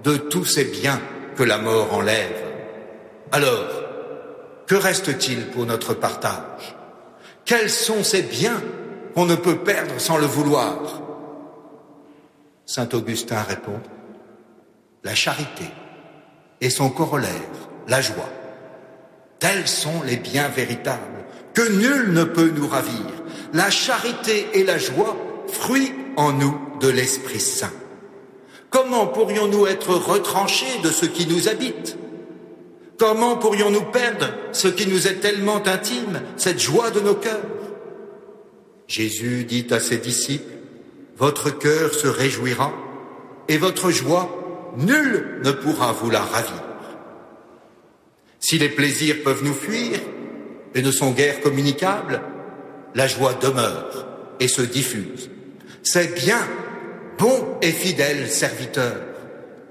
de 0.03 0.17
tous 0.17 0.45
ces 0.45 0.65
biens 0.65 1.01
que 1.35 1.43
la 1.43 1.57
mort 1.57 1.93
enlève. 1.93 2.41
Alors, 3.31 3.83
que 4.67 4.75
reste-t-il 4.75 5.47
pour 5.47 5.65
notre 5.65 5.93
partage? 5.93 6.75
Quels 7.45 7.69
sont 7.69 8.03
ces 8.03 8.21
biens 8.21 8.61
qu'on 9.13 9.25
ne 9.25 9.35
peut 9.35 9.57
perdre 9.57 9.99
sans 9.99 10.17
le 10.17 10.25
vouloir 10.25 11.03
Saint 12.65 12.87
Augustin 12.93 13.41
répond, 13.41 13.79
la 15.03 15.13
charité 15.15 15.65
et 16.61 16.69
son 16.69 16.89
corollaire, 16.89 17.29
la 17.87 17.99
joie. 17.99 18.29
Tels 19.39 19.67
sont 19.67 20.01
les 20.05 20.15
biens 20.15 20.47
véritables 20.47 21.25
que 21.53 21.61
nul 21.61 22.13
ne 22.13 22.23
peut 22.23 22.51
nous 22.55 22.67
ravir. 22.67 23.05
La 23.53 23.69
charité 23.69 24.47
et 24.53 24.63
la 24.63 24.77
joie, 24.77 25.17
fruits 25.47 25.93
en 26.15 26.31
nous 26.31 26.57
de 26.79 26.87
l'Esprit 26.87 27.41
Saint. 27.41 27.73
Comment 28.69 29.07
pourrions-nous 29.07 29.67
être 29.67 29.93
retranchés 29.93 30.79
de 30.83 30.89
ce 30.89 31.05
qui 31.05 31.27
nous 31.27 31.49
habite? 31.49 31.97
Comment 32.97 33.35
pourrions-nous 33.35 33.91
perdre 33.91 34.29
ce 34.53 34.69
qui 34.69 34.87
nous 34.87 35.07
est 35.07 35.19
tellement 35.19 35.61
intime, 35.67 36.21
cette 36.37 36.59
joie 36.59 36.91
de 36.91 37.01
nos 37.01 37.15
cœurs? 37.15 37.41
Jésus 38.87 39.45
dit 39.45 39.67
à 39.71 39.79
ses 39.79 39.97
disciples, 39.97 40.53
Votre 41.17 41.49
cœur 41.49 41.93
se 41.93 42.07
réjouira 42.07 42.73
et 43.47 43.57
votre 43.57 43.91
joie, 43.91 44.73
nul 44.77 45.39
ne 45.43 45.51
pourra 45.51 45.91
vous 45.91 46.09
la 46.09 46.21
ravir. 46.21 46.63
Si 48.39 48.57
les 48.57 48.69
plaisirs 48.69 49.23
peuvent 49.23 49.43
nous 49.43 49.53
fuir 49.53 49.99
et 50.75 50.81
ne 50.81 50.91
sont 50.91 51.11
guère 51.11 51.41
communicables, 51.41 52.21
la 52.95 53.07
joie 53.07 53.33
demeure 53.35 54.07
et 54.39 54.47
se 54.47 54.61
diffuse. 54.61 55.29
C'est 55.81 56.15
bien, 56.15 56.39
bon 57.17 57.57
et 57.61 57.71
fidèle 57.71 58.29
serviteur, 58.29 58.97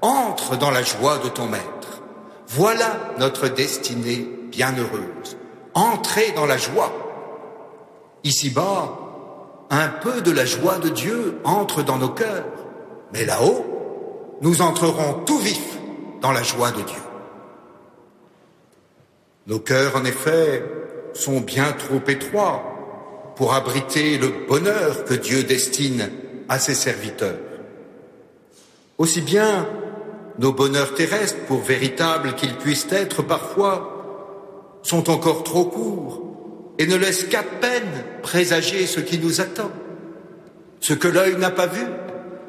entre 0.01 0.57
dans 0.57 0.71
la 0.71 0.83
joie 0.83 1.19
de 1.19 1.29
ton 1.29 1.47
maître. 1.47 2.01
Voilà 2.47 3.13
notre 3.19 3.47
destinée 3.47 4.27
bienheureuse. 4.51 5.37
Entrez 5.73 6.31
dans 6.35 6.45
la 6.45 6.57
joie. 6.57 6.91
Ici-bas, 8.23 9.02
un 9.69 9.87
peu 9.87 10.21
de 10.21 10.31
la 10.31 10.45
joie 10.45 10.77
de 10.77 10.89
Dieu 10.89 11.39
entre 11.43 11.83
dans 11.83 11.97
nos 11.97 12.09
cœurs. 12.09 12.45
Mais 13.13 13.25
là-haut, 13.25 14.37
nous 14.41 14.61
entrerons 14.61 15.23
tout 15.25 15.37
vifs 15.37 15.77
dans 16.21 16.31
la 16.31 16.43
joie 16.43 16.71
de 16.71 16.81
Dieu. 16.81 17.01
Nos 19.47 19.59
cœurs, 19.59 19.95
en 19.95 20.05
effet, 20.05 20.63
sont 21.13 21.41
bien 21.41 21.73
trop 21.73 22.01
étroits 22.07 22.63
pour 23.35 23.53
abriter 23.53 24.17
le 24.17 24.47
bonheur 24.47 25.05
que 25.05 25.13
Dieu 25.13 25.43
destine 25.43 26.09
à 26.49 26.59
ses 26.59 26.75
serviteurs. 26.75 27.39
Aussi 28.97 29.21
bien 29.21 29.67
nos 30.39 30.53
bonheurs 30.53 30.95
terrestres, 30.95 31.45
pour 31.47 31.59
véritables 31.59 32.33
qu'ils 32.33 32.55
puissent 32.55 32.87
être 32.91 33.21
parfois, 33.21 34.79
sont 34.81 35.09
encore 35.09 35.43
trop 35.43 35.65
courts 35.65 36.22
et 36.83 36.87
ne 36.87 36.97
laisse 36.97 37.23
qu'à 37.23 37.43
peine 37.43 38.03
présager 38.21 38.85
ce 38.87 38.99
qui 38.99 39.17
nous 39.17 39.39
attend. 39.39 39.71
Ce 40.81 40.93
que 40.93 41.07
l'œil 41.07 41.37
n'a 41.37 41.49
pas 41.49 41.65
vu, 41.65 41.85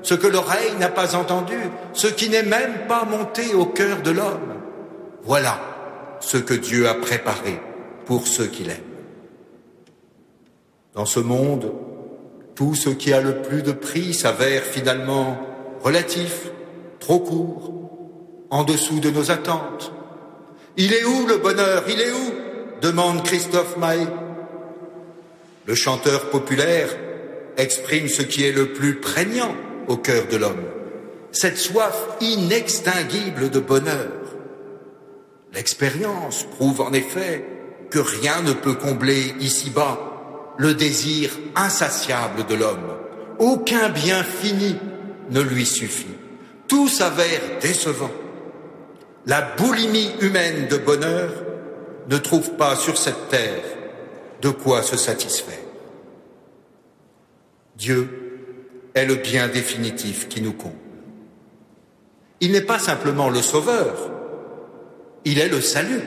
ce 0.03 0.15
que 0.15 0.27
l'oreille 0.27 0.75
n'a 0.81 0.89
pas 0.89 1.15
entendu, 1.15 1.57
ce 1.93 2.09
qui 2.09 2.29
n'est 2.29 2.43
même 2.43 2.89
pas 2.89 3.05
monté 3.05 3.55
au 3.55 3.67
cœur 3.67 4.03
de 4.03 4.11
l'homme. 4.11 4.55
Voilà 5.23 5.61
ce 6.19 6.37
que 6.37 6.53
Dieu 6.53 6.89
a 6.89 6.95
préparé 6.95 7.61
pour 8.07 8.27
ceux 8.27 8.47
qu'il 8.47 8.71
aime. 8.71 8.91
Dans 10.95 11.07
ce 11.07 11.21
monde, 11.21 11.73
tout 12.57 12.75
ce 12.75 12.91
qui 12.91 13.13
a 13.13 13.21
le 13.21 13.41
plus 13.41 13.63
de 13.63 13.71
prix 13.71 14.15
s'avère 14.15 14.65
finalement 14.65 15.39
relatif, 15.81 16.51
trop 16.99 17.21
court, 17.21 17.73
en 18.51 18.65
dessous 18.65 18.99
de 18.99 19.11
nos 19.11 19.31
attentes. 19.31 19.93
Il 20.77 20.93
est 20.93 21.05
où 21.05 21.25
le 21.29 21.37
bonheur? 21.37 21.85
Il 21.89 22.01
est 22.01 22.11
où? 22.11 22.81
demande 22.83 23.23
Christophe 23.23 23.77
Maé. 23.77 24.24
Le 25.67 25.75
chanteur 25.75 26.29
populaire 26.29 26.89
exprime 27.57 28.09
ce 28.09 28.23
qui 28.23 28.45
est 28.45 28.53
le 28.53 28.73
plus 28.73 28.97
prégnant 29.01 29.55
au 29.89 29.97
cœur 29.97 30.27
de 30.27 30.37
l'homme, 30.37 30.65
cette 31.33 31.57
soif 31.57 31.97
inextinguible 32.21 33.49
de 33.49 33.61
bonheur. 33.61 34.11
L'expérience 35.55 36.45
prouve 36.45 36.83
en 36.83 36.93
effet 36.93 37.47
que 37.91 37.99
rien 37.99 38.43
ne 38.43 38.53
peut 38.53 38.75
combler 38.75 39.35
ici-bas 39.41 40.55
le 40.59 40.75
désir 40.75 41.31
insatiable 41.57 42.45
de 42.47 42.55
l'homme. 42.55 42.97
Aucun 43.39 43.89
bien 43.89 44.23
fini 44.23 44.77
ne 45.31 45.41
lui 45.41 45.65
suffit. 45.65 46.17
Tout 46.69 46.89
s'avère 46.89 47.41
décevant. 47.61 48.11
La 49.27 49.41
boulimie 49.57 50.13
humaine 50.21 50.69
de 50.69 50.77
bonheur 50.77 51.31
ne 52.11 52.19
trouve 52.19 52.53
pas 52.53 52.77
sur 52.77 52.99
cette 52.99 53.29
terre 53.31 53.63
de 54.43 54.51
quoi 54.51 54.83
se 54.83 54.97
satisfaire. 54.97 55.59
Dieu, 57.77 58.25
est 58.95 59.07
le 59.07 59.17
bien 59.17 59.49
définitif 59.49 60.29
qui 60.29 60.41
nous 60.41 60.53
comble. 60.53 60.75
Il 62.41 62.53
n'est 62.53 62.61
pas 62.61 62.79
simplement 62.79 63.29
le 63.29 63.43
sauveur, 63.43 64.11
il 65.25 65.39
est 65.39 65.49
le 65.49 65.61
salut, 65.61 66.03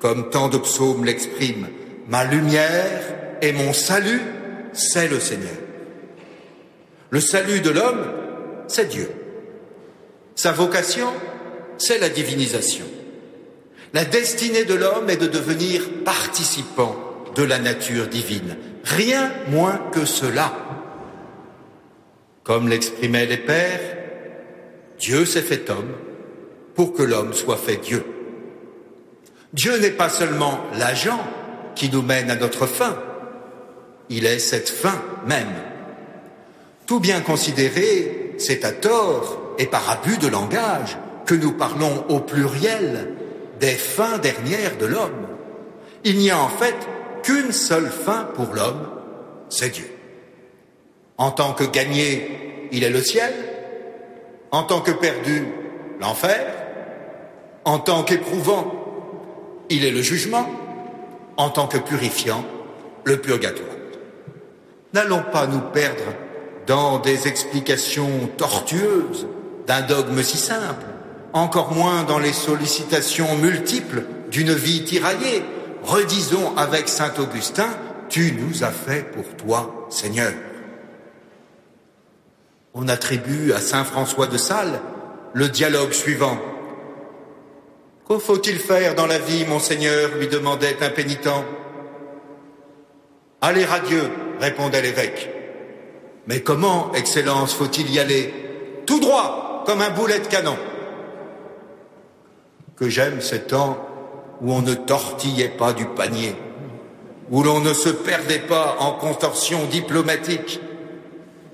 comme 0.00 0.30
tant 0.30 0.48
de 0.48 0.58
psaumes 0.58 1.04
l'expriment. 1.04 1.68
Ma 2.08 2.24
lumière 2.24 3.02
et 3.40 3.52
mon 3.52 3.72
salut, 3.72 4.20
c'est 4.72 5.08
le 5.08 5.20
Seigneur. 5.20 5.56
Le 7.10 7.20
salut 7.20 7.60
de 7.60 7.70
l'homme, 7.70 8.04
c'est 8.66 8.88
Dieu. 8.88 9.08
Sa 10.34 10.52
vocation, 10.52 11.08
c'est 11.78 11.98
la 11.98 12.08
divinisation. 12.08 12.84
La 13.92 14.04
destinée 14.04 14.64
de 14.64 14.74
l'homme 14.74 15.08
est 15.08 15.16
de 15.16 15.28
devenir 15.28 15.88
participant 16.04 16.96
de 17.34 17.42
la 17.42 17.58
nature 17.58 18.08
divine. 18.08 18.56
Rien 18.84 19.32
moins 19.48 19.80
que 19.92 20.04
cela. 20.04 20.52
Comme 22.42 22.68
l'exprimaient 22.68 23.26
les 23.26 23.38
pères, 23.38 23.80
Dieu 24.98 25.24
s'est 25.24 25.42
fait 25.42 25.68
homme 25.70 25.94
pour 26.74 26.92
que 26.92 27.02
l'homme 27.02 27.32
soit 27.32 27.56
fait 27.56 27.76
Dieu. 27.76 28.04
Dieu 29.52 29.78
n'est 29.78 29.90
pas 29.90 30.08
seulement 30.08 30.60
l'agent 30.78 31.20
qui 31.74 31.88
nous 31.90 32.02
mène 32.02 32.30
à 32.30 32.36
notre 32.36 32.66
fin, 32.66 32.96
il 34.10 34.26
est 34.26 34.38
cette 34.38 34.68
fin 34.68 35.02
même. 35.26 35.54
Tout 36.86 37.00
bien 37.00 37.20
considéré, 37.20 38.34
c'est 38.38 38.64
à 38.64 38.72
tort 38.72 39.54
et 39.58 39.66
par 39.66 39.88
abus 39.88 40.18
de 40.18 40.28
langage 40.28 40.98
que 41.24 41.34
nous 41.34 41.52
parlons 41.52 42.04
au 42.08 42.20
pluriel 42.20 43.14
des 43.60 43.74
fins 43.74 44.18
dernières 44.18 44.76
de 44.76 44.86
l'homme. 44.86 45.26
Il 46.04 46.18
n'y 46.18 46.30
a 46.30 46.38
en 46.38 46.48
fait 46.48 46.76
qu'une 47.24 47.52
seule 47.52 47.90
fin 47.90 48.28
pour 48.34 48.54
l'homme, 48.54 48.86
c'est 49.48 49.70
Dieu. 49.70 49.90
En 51.18 51.30
tant 51.30 51.52
que 51.52 51.64
gagné, 51.64 52.68
il 52.70 52.84
est 52.84 52.90
le 52.90 53.02
ciel. 53.02 53.32
En 54.50 54.62
tant 54.62 54.80
que 54.80 54.92
perdu, 54.92 55.46
l'enfer. 56.00 56.46
En 57.64 57.78
tant 57.78 58.02
qu'éprouvant, 58.02 58.72
il 59.70 59.84
est 59.84 59.90
le 59.90 60.02
jugement. 60.02 60.48
En 61.36 61.50
tant 61.50 61.66
que 61.66 61.78
purifiant, 61.78 62.44
le 63.04 63.20
purgatoire. 63.20 63.68
N'allons 64.92 65.24
pas 65.32 65.46
nous 65.46 65.60
perdre 65.60 66.04
dans 66.66 66.98
des 66.98 67.26
explications 67.26 68.30
tortueuses 68.36 69.26
d'un 69.66 69.82
dogme 69.82 70.22
si 70.22 70.36
simple, 70.36 70.86
encore 71.32 71.72
moins 71.72 72.04
dans 72.04 72.18
les 72.18 72.32
sollicitations 72.32 73.36
multiples 73.36 74.04
d'une 74.30 74.52
vie 74.52 74.84
tiraillée. 74.84 75.42
Redisons 75.84 76.56
avec 76.56 76.88
Saint 76.88 77.12
Augustin, 77.18 77.68
tu 78.08 78.32
nous 78.32 78.64
as 78.64 78.70
fait 78.70 79.02
pour 79.12 79.36
toi, 79.36 79.86
Seigneur. 79.90 80.32
On 82.72 82.88
attribue 82.88 83.52
à 83.52 83.60
Saint 83.60 83.84
François 83.84 84.26
de 84.26 84.38
Sales 84.38 84.80
le 85.34 85.48
dialogue 85.50 85.92
suivant. 85.92 86.38
Que 88.08 88.18
faut-il 88.18 88.58
faire 88.58 88.94
dans 88.94 89.06
la 89.06 89.18
vie, 89.18 89.44
monseigneur 89.44 90.16
lui 90.18 90.28
demandait 90.28 90.82
un 90.82 90.88
pénitent. 90.88 91.28
Aller 93.42 93.64
à 93.64 93.80
Dieu, 93.80 94.10
répondait 94.40 94.80
l'évêque. 94.80 95.30
Mais 96.26 96.40
comment, 96.40 96.92
Excellence, 96.94 97.52
faut-il 97.52 97.90
y 97.92 98.00
aller? 98.00 98.32
Tout 98.86 99.00
droit, 99.00 99.64
comme 99.66 99.82
un 99.82 99.90
boulet 99.90 100.20
de 100.20 100.26
canon. 100.28 100.56
Que 102.74 102.88
j'aime 102.88 103.20
ces 103.20 103.42
temps 103.42 103.93
où 104.40 104.52
on 104.52 104.62
ne 104.62 104.74
tortillait 104.74 105.48
pas 105.48 105.72
du 105.72 105.86
panier, 105.86 106.34
où 107.30 107.42
l'on 107.42 107.60
ne 107.60 107.72
se 107.72 107.88
perdait 107.88 108.40
pas 108.40 108.76
en 108.80 108.92
contorsions 108.92 109.64
diplomatiques. 109.66 110.60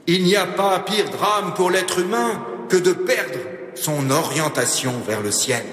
Il 0.07 0.25
n'y 0.25 0.37
a 0.37 0.47
pas 0.47 0.79
pire 0.81 1.11
drame 1.11 1.55
pour 1.55 1.71
l'être 1.71 1.99
humain 1.99 2.45
que 2.69 2.77
de 2.77 2.93
perdre 2.93 3.39
son 3.75 4.11
orientation 4.11 4.93
vers 5.07 5.21
le 5.21 5.31
ciel. 5.31 5.65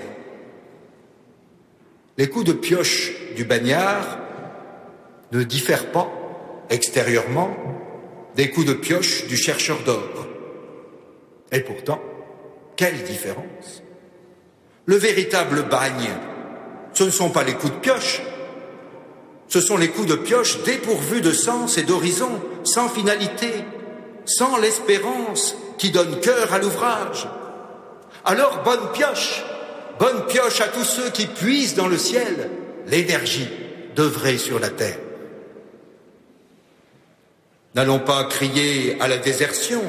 Les 2.17 2.29
coups 2.29 2.45
de 2.45 2.53
pioche 2.53 3.13
du 3.35 3.45
bagnard 3.45 4.19
ne 5.31 5.43
diffèrent 5.43 5.91
pas 5.91 6.11
extérieurement 6.69 7.55
des 8.35 8.49
coups 8.49 8.67
de 8.67 8.73
pioche 8.73 9.27
du 9.27 9.35
chercheur 9.35 9.77
d'or. 9.83 10.27
Et 11.51 11.61
pourtant, 11.61 12.01
quelle 12.75 13.03
différence 13.03 13.83
Le 14.85 14.95
véritable 14.95 15.63
bagne, 15.63 16.09
ce 16.97 17.03
ne 17.03 17.11
sont 17.11 17.29
pas 17.29 17.43
les 17.43 17.53
coups 17.53 17.73
de 17.73 17.77
pioche, 17.77 18.23
ce 19.47 19.61
sont 19.61 19.77
les 19.77 19.89
coups 19.89 20.07
de 20.07 20.15
pioche 20.15 20.63
dépourvus 20.63 21.21
de 21.21 21.31
sens 21.31 21.77
et 21.77 21.83
d'horizon, 21.83 22.41
sans 22.63 22.89
finalité, 22.89 23.51
sans 24.25 24.57
l'espérance 24.57 25.55
qui 25.77 25.91
donne 25.91 26.19
cœur 26.21 26.51
à 26.51 26.57
l'ouvrage. 26.57 27.27
Alors 28.25 28.63
bonne 28.63 28.91
pioche, 28.93 29.43
bonne 29.99 30.25
pioche 30.25 30.59
à 30.59 30.69
tous 30.69 30.85
ceux 30.85 31.11
qui 31.11 31.27
puisent 31.27 31.75
dans 31.75 31.87
le 31.87 31.99
ciel 31.99 32.49
l'énergie 32.87 33.47
d'œuvrer 33.95 34.39
sur 34.39 34.59
la 34.59 34.69
terre. 34.69 34.97
N'allons 37.75 37.99
pas 37.99 38.23
crier 38.23 38.97
à 38.99 39.07
la 39.07 39.17
désertion. 39.17 39.83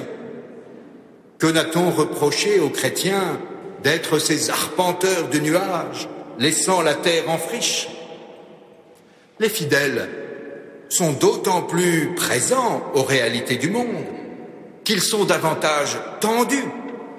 Que 1.38 1.46
n'a-t-on 1.46 1.90
reproché 1.90 2.60
aux 2.60 2.68
chrétiens 2.68 3.40
d'être 3.82 4.18
ces 4.18 4.50
arpenteurs 4.50 5.30
de 5.30 5.38
nuages, 5.38 6.06
laissant 6.38 6.82
la 6.82 6.94
terre 6.94 7.28
en 7.28 7.38
friche 7.38 7.88
Les 9.40 9.48
fidèles 9.48 10.08
sont 10.88 11.12
d'autant 11.12 11.62
plus 11.62 12.14
présents 12.14 12.82
aux 12.94 13.02
réalités 13.02 13.56
du 13.56 13.70
monde 13.70 14.04
qu'ils 14.84 15.02
sont 15.02 15.24
davantage 15.24 15.98
tendus 16.20 16.64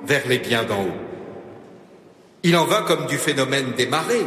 vers 0.06 0.28
les 0.28 0.40
biens 0.40 0.64
d'en 0.64 0.82
haut. 0.82 1.10
Il 2.44 2.58
en 2.58 2.66
va 2.66 2.82
comme 2.82 3.06
du 3.06 3.18
phénomène 3.18 3.74
des 3.74 3.86
marées. 3.86 4.26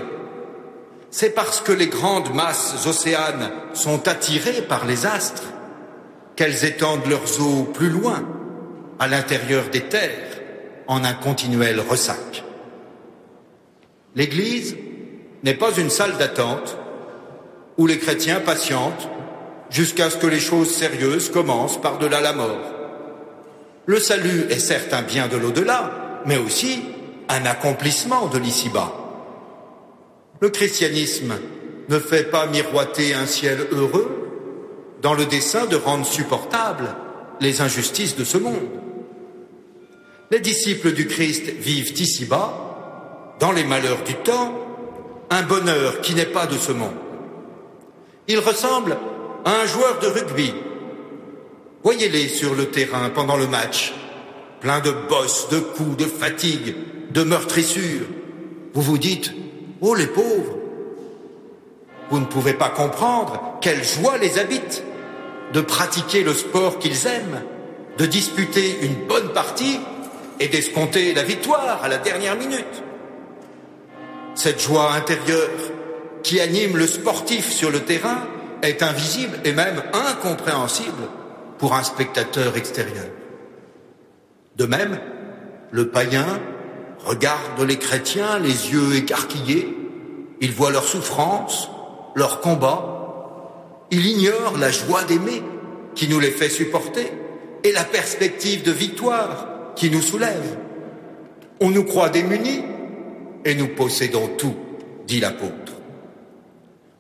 C'est 1.11 1.35
parce 1.35 1.61
que 1.61 1.73
les 1.73 1.89
grandes 1.89 2.33
masses 2.35 2.87
océanes 2.87 3.51
sont 3.73 4.07
attirées 4.07 4.63
par 4.63 4.87
les 4.87 5.07
astres 5.07 5.49
qu'elles 6.37 6.65
étendent 6.65 7.07
leurs 7.09 7.41
eaux 7.41 7.65
plus 7.65 7.91
loin, 7.91 8.23
à 8.99 9.09
l'intérieur 9.09 9.65
des 9.71 9.83
terres, 9.83 10.39
en 10.87 11.05
un 11.05 11.15
continuel 11.15 11.81
ressac. 11.81 12.45
L'Église 14.15 14.77
n'est 15.43 15.55
pas 15.55 15.73
une 15.77 15.91
salle 15.91 16.17
d'attente 16.19 16.77
où 17.79 17.87
les 17.87 17.99
chrétiens 17.99 18.41
patientent 18.41 19.09
jusqu'à 19.71 20.11
ce 20.11 20.19
que 20.19 20.27
les 20.27 20.41
choses 20.41 20.71
sérieuses 20.71 21.31
commencent 21.31 21.81
par-delà 21.81 22.21
la 22.21 22.33
mort. 22.33 22.73
Le 23.87 23.99
salut 23.99 24.45
est 24.51 24.59
certes 24.59 24.93
un 24.93 25.03
bien 25.03 25.29
de 25.29 25.37
l'au-delà, 25.37 26.23
mais 26.27 26.37
aussi 26.37 26.83
un 27.29 27.47
accomplissement 27.47 28.27
de 28.27 28.39
l'ici-bas. 28.39 28.93
Le 30.41 30.51
christianisme 30.51 31.35
ne 31.89 31.99
fait 31.99 32.31
pas 32.31 32.47
miroiter 32.47 33.15
un 33.15 33.27
ciel 33.27 33.67
heureux, 33.73 34.19
dans 35.01 35.15
le 35.15 35.27
dessein 35.27 35.67
de 35.67 35.77
rendre 35.77 36.07
supportables 36.07 36.95
les 37.41 37.61
injustices 37.61 38.15
de 38.15 38.25
ce 38.25 38.39
monde. 38.39 38.69
Les 40.31 40.39
disciples 40.39 40.93
du 40.93 41.07
Christ 41.09 41.45
vivent 41.59 42.01
ici-bas, 42.01 42.72
dans 43.43 43.51
les 43.51 43.65
malheurs 43.65 44.05
du 44.05 44.15
temps, 44.15 44.55
un 45.31 45.43
bonheur 45.43 46.01
qui 46.01 46.15
n'est 46.15 46.27
pas 46.27 46.47
de 46.47 46.57
ce 46.57 46.71
monde. 46.71 46.95
Ils 48.29 48.39
ressemblent 48.39 48.97
à 49.45 49.51
un 49.63 49.67
joueur 49.67 49.99
de 49.99 50.07
rugby. 50.07 50.55
Voyez-les 51.83 52.29
sur 52.29 52.55
le 52.55 52.67
terrain 52.67 53.11
pendant 53.11 53.37
le 53.37 53.49
match, 53.49 53.95
plein 54.61 54.79
de 54.79 54.93
bosses, 55.09 55.49
de 55.49 55.59
coups, 55.59 55.97
de 55.97 56.05
fatigue, 56.05 56.77
de 57.11 57.25
meurtrissures. 57.25 58.07
Vous 58.75 58.83
vous 58.83 58.97
dites, 58.97 59.33
oh 59.81 59.97
les 59.97 60.07
pauvres, 60.07 60.57
vous 62.11 62.21
ne 62.21 62.27
pouvez 62.27 62.55
pas 62.55 62.71
comprendre 62.71 63.59
quelle 63.61 63.83
joie 63.83 64.19
les 64.19 64.39
habite 64.39 64.85
de 65.53 65.61
pratiquer 65.61 66.23
le 66.23 66.33
sport 66.33 66.79
qu'ils 66.79 67.09
aiment, 67.09 67.43
de 67.99 68.07
disputer 68.07 68.79
une 68.83 69.09
bonne 69.09 69.33
partie 69.33 69.81
et 70.39 70.47
d'escompter 70.47 71.13
la 71.13 71.25
victoire 71.25 71.83
à 71.83 71.89
la 71.89 71.99
dernière 71.99 72.37
minute. 72.37 72.82
Cette 74.35 74.61
joie 74.61 74.93
intérieure 74.93 75.51
qui 76.23 76.41
anime 76.41 76.77
le 76.77 76.87
sportif 76.87 77.51
sur 77.51 77.71
le 77.71 77.81
terrain 77.81 78.27
est 78.63 78.83
invisible 78.83 79.39
et 79.45 79.53
même 79.53 79.83
incompréhensible 79.93 81.09
pour 81.59 81.75
un 81.75 81.83
spectateur 81.83 82.57
extérieur. 82.57 83.07
De 84.57 84.65
même, 84.67 84.99
le 85.71 85.89
païen 85.89 86.41
regarde 87.05 87.61
les 87.67 87.79
chrétiens 87.79 88.39
les 88.39 88.73
yeux 88.73 88.97
écarquillés, 88.97 89.77
il 90.41 90.53
voit 90.53 90.71
leur 90.71 90.85
souffrance, 90.85 91.71
leur 92.15 92.41
combat, 92.41 93.87
il 93.91 94.07
ignore 94.07 94.57
la 94.59 94.71
joie 94.71 95.05
d'aimer 95.05 95.43
qui 95.95 96.09
nous 96.09 96.21
les 96.21 96.31
fait 96.31 96.49
supporter 96.49 97.13
et 97.65 97.73
la 97.73 97.85
perspective 97.85 98.63
de 98.63 98.73
victoire 98.73 99.49
qui 99.77 99.91
nous 99.91 100.01
soulève. 100.01 100.59
On 101.61 101.71
nous 101.71 101.85
croit 101.85 102.09
démunis 102.09 102.63
et 103.45 103.55
nous 103.55 103.69
possédons 103.69 104.29
tout, 104.39 104.55
dit 105.07 105.21
l'apôtre. 105.21 105.73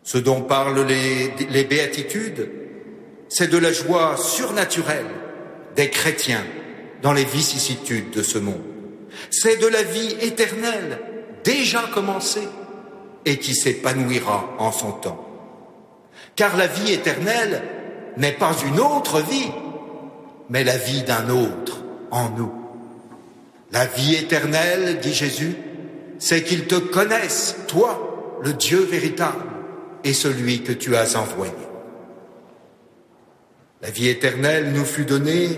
Ce 0.02 0.18
dont 0.18 0.42
parlent 0.42 0.87
les, 0.87 1.33
les 1.50 1.64
béatitudes, 1.64 2.50
c'est 3.28 3.50
de 3.50 3.59
la 3.59 3.72
joie 3.72 4.16
surnaturelle 4.16 5.07
des 5.76 5.90
chrétiens 5.90 6.44
dans 7.02 7.12
les 7.12 7.24
vicissitudes 7.24 8.11
de 8.11 8.22
ce 8.22 8.38
monde. 8.38 8.61
C'est 9.31 9.57
de 9.57 9.66
la 9.66 9.83
vie 9.83 10.16
éternelle, 10.20 10.98
déjà 11.44 11.83
commencée, 11.92 12.48
et 13.24 13.38
qui 13.38 13.55
s'épanouira 13.55 14.55
en 14.59 14.72
son 14.72 14.92
temps. 14.92 15.28
Car 16.35 16.57
la 16.57 16.66
vie 16.66 16.92
éternelle 16.92 17.62
n'est 18.16 18.33
pas 18.33 18.55
une 18.66 18.81
autre 18.81 19.20
vie, 19.20 19.50
mais 20.50 20.64
la 20.64 20.76
vie 20.76 21.02
d'un 21.02 21.28
autre 21.31 21.78
en 22.11 22.31
nous. 22.31 22.52
La 23.70 23.87
vie 23.87 24.14
éternelle, 24.14 24.98
dit 25.00 25.14
Jésus, 25.14 25.57
c'est 26.23 26.45
qu'ils 26.45 26.69
te 26.69 26.77
connaissent, 26.77 27.57
toi, 27.67 28.39
le 28.45 28.53
Dieu 28.53 28.79
véritable, 28.79 29.43
et 30.05 30.13
celui 30.13 30.63
que 30.63 30.71
tu 30.71 30.95
as 30.95 31.19
envoyé. 31.19 31.53
La 33.83 33.91
vie 33.91 34.07
éternelle 34.07 34.71
nous 34.73 34.85
fut 34.85 35.05
donnée 35.05 35.49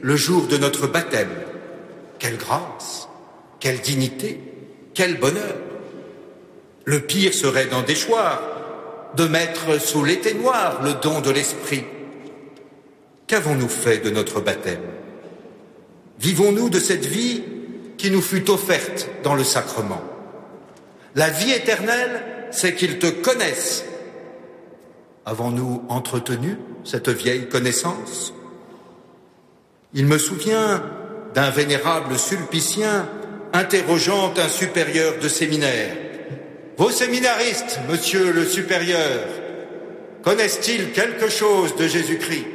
le 0.00 0.16
jour 0.16 0.46
de 0.46 0.56
notre 0.56 0.86
baptême. 0.86 1.28
Quelle 2.18 2.38
grâce, 2.38 3.06
quelle 3.60 3.80
dignité, 3.80 4.40
quel 4.94 5.18
bonheur. 5.18 5.56
Le 6.86 7.00
pire 7.00 7.34
serait 7.34 7.66
d'en 7.66 7.82
déchoir, 7.82 9.12
de 9.14 9.28
mettre 9.28 9.78
sous 9.78 10.02
l'éteignoir 10.02 10.82
le 10.82 10.94
don 10.94 11.20
de 11.20 11.30
l'Esprit. 11.30 11.84
Qu'avons-nous 13.26 13.68
fait 13.68 13.98
de 13.98 14.08
notre 14.08 14.40
baptême? 14.40 14.80
Vivons-nous 16.18 16.70
de 16.70 16.80
cette 16.80 17.04
vie 17.04 17.42
qui 17.98 18.10
nous 18.10 18.22
fut 18.22 18.48
offerte 18.48 19.08
dans 19.22 19.34
le 19.34 19.44
sacrement 19.44 20.02
La 21.14 21.28
vie 21.28 21.50
éternelle, 21.52 22.22
c'est 22.50 22.74
qu'ils 22.74 22.98
te 22.98 23.08
connaissent. 23.08 23.84
Avons-nous 25.26 25.84
entretenu 25.88 26.56
cette 26.84 27.10
vieille 27.10 27.48
connaissance? 27.48 28.32
Il 29.92 30.06
me 30.06 30.16
souvient 30.16 30.82
d'un 31.34 31.50
vénérable 31.50 32.18
sulpicien 32.18 33.08
interrogeant 33.52 34.32
un 34.36 34.48
supérieur 34.48 35.14
de 35.20 35.28
séminaire. 35.28 35.96
Vos 36.76 36.90
séminaristes, 36.90 37.80
monsieur 37.90 38.32
le 38.32 38.46
supérieur, 38.46 39.26
connaissent-ils 40.22 40.92
quelque 40.92 41.28
chose 41.28 41.74
de 41.76 41.86
Jésus-Christ? 41.88 42.46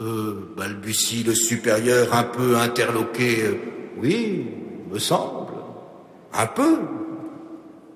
Euh, 0.00 0.54
balbutie 0.56 1.24
le 1.24 1.34
supérieur 1.34 2.14
un 2.14 2.24
peu 2.24 2.56
interloqué. 2.56 3.77
Oui, 4.00 4.46
me 4.90 4.98
semble. 4.98 5.52
Un 6.32 6.46
peu. 6.46 6.78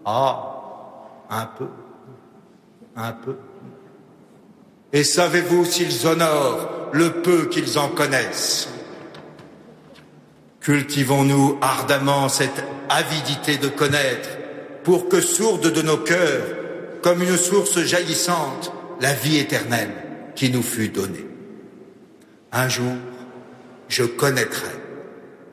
Ah, 0.05 0.53
un 1.31 1.47
peu. 1.47 1.69
Un 2.97 3.13
peu. 3.13 3.37
Et 4.93 5.05
savez-vous 5.05 5.65
s'ils 5.65 6.07
honorent 6.07 6.91
le 6.93 7.23
peu 7.23 7.47
qu'ils 7.47 7.79
en 7.79 7.89
connaissent? 7.89 8.69
Cultivons-nous 10.61 11.59
ardemment 11.61 12.29
cette 12.29 12.63
avidité 12.89 13.57
de 13.57 13.69
connaître 13.69 14.29
pour 14.85 15.09
que 15.09 15.21
sourde 15.21 15.73
de 15.73 15.83
nos 15.83 15.97
cœurs, 15.97 16.45
comme 17.03 17.23
une 17.23 17.37
source 17.37 17.81
jaillissante, 17.81 18.73
la 19.01 19.13
vie 19.13 19.39
éternelle 19.39 19.93
qui 20.35 20.51
nous 20.51 20.63
fut 20.63 20.89
donnée. 20.89 21.27
Un 22.53 22.69
jour, 22.69 22.93
je 23.89 24.05
connaîtrai 24.05 24.82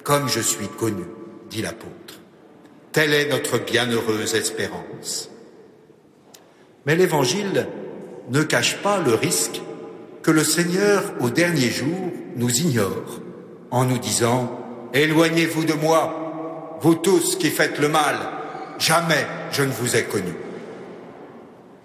comme 0.09 0.27
je 0.27 0.39
suis 0.39 0.67
connu, 0.67 1.03
dit 1.51 1.61
l'apôtre. 1.61 2.19
Telle 2.91 3.13
est 3.13 3.29
notre 3.29 3.59
bienheureuse 3.59 4.33
espérance. 4.33 5.29
Mais 6.87 6.95
l'Évangile 6.95 7.67
ne 8.31 8.41
cache 8.41 8.77
pas 8.77 8.99
le 8.99 9.13
risque 9.13 9.61
que 10.23 10.31
le 10.31 10.43
Seigneur, 10.43 11.03
au 11.19 11.29
dernier 11.29 11.69
jour, 11.69 12.11
nous 12.37 12.49
ignore 12.49 13.21
en 13.69 13.85
nous 13.85 13.99
disant 13.99 14.59
Éloignez-vous 14.95 15.65
de 15.65 15.73
moi, 15.73 16.79
vous 16.81 16.95
tous 16.95 17.35
qui 17.35 17.51
faites 17.51 17.77
le 17.77 17.89
mal, 17.89 18.15
jamais 18.79 19.27
je 19.51 19.61
ne 19.61 19.71
vous 19.71 19.95
ai 19.95 20.05
connu. 20.05 20.33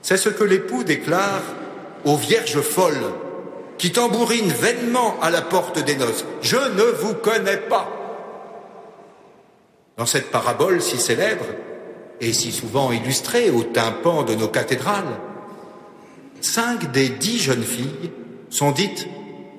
C'est 0.00 0.16
ce 0.16 0.30
que 0.30 0.44
l'époux 0.44 0.82
déclare 0.82 1.42
aux 2.06 2.16
vierges 2.16 2.62
folles 2.62 3.12
qui 3.76 3.92
tambourinent 3.92 4.48
vainement 4.48 5.20
à 5.20 5.28
la 5.28 5.42
porte 5.42 5.84
des 5.84 5.96
noces. 5.96 6.24
Je 6.40 6.56
ne 6.56 6.84
vous 6.84 7.12
connais 7.12 7.58
pas. 7.58 8.00
Dans 9.96 10.07
cette 10.07 10.30
parabole 10.30 10.83
si 10.83 10.98
célèbre 10.98 11.44
et 12.20 12.33
si 12.33 12.52
souvent 12.52 12.90
illustrée 12.92 13.50
au 13.50 13.62
tympan 13.62 14.24
de 14.24 14.35
nos 14.35 14.48
cathédrales, 14.48 15.20
cinq 16.40 16.90
des 16.92 17.09
dix 17.09 17.38
jeunes 17.38 17.62
filles 17.62 18.12
sont 18.50 18.72
dites 18.72 19.07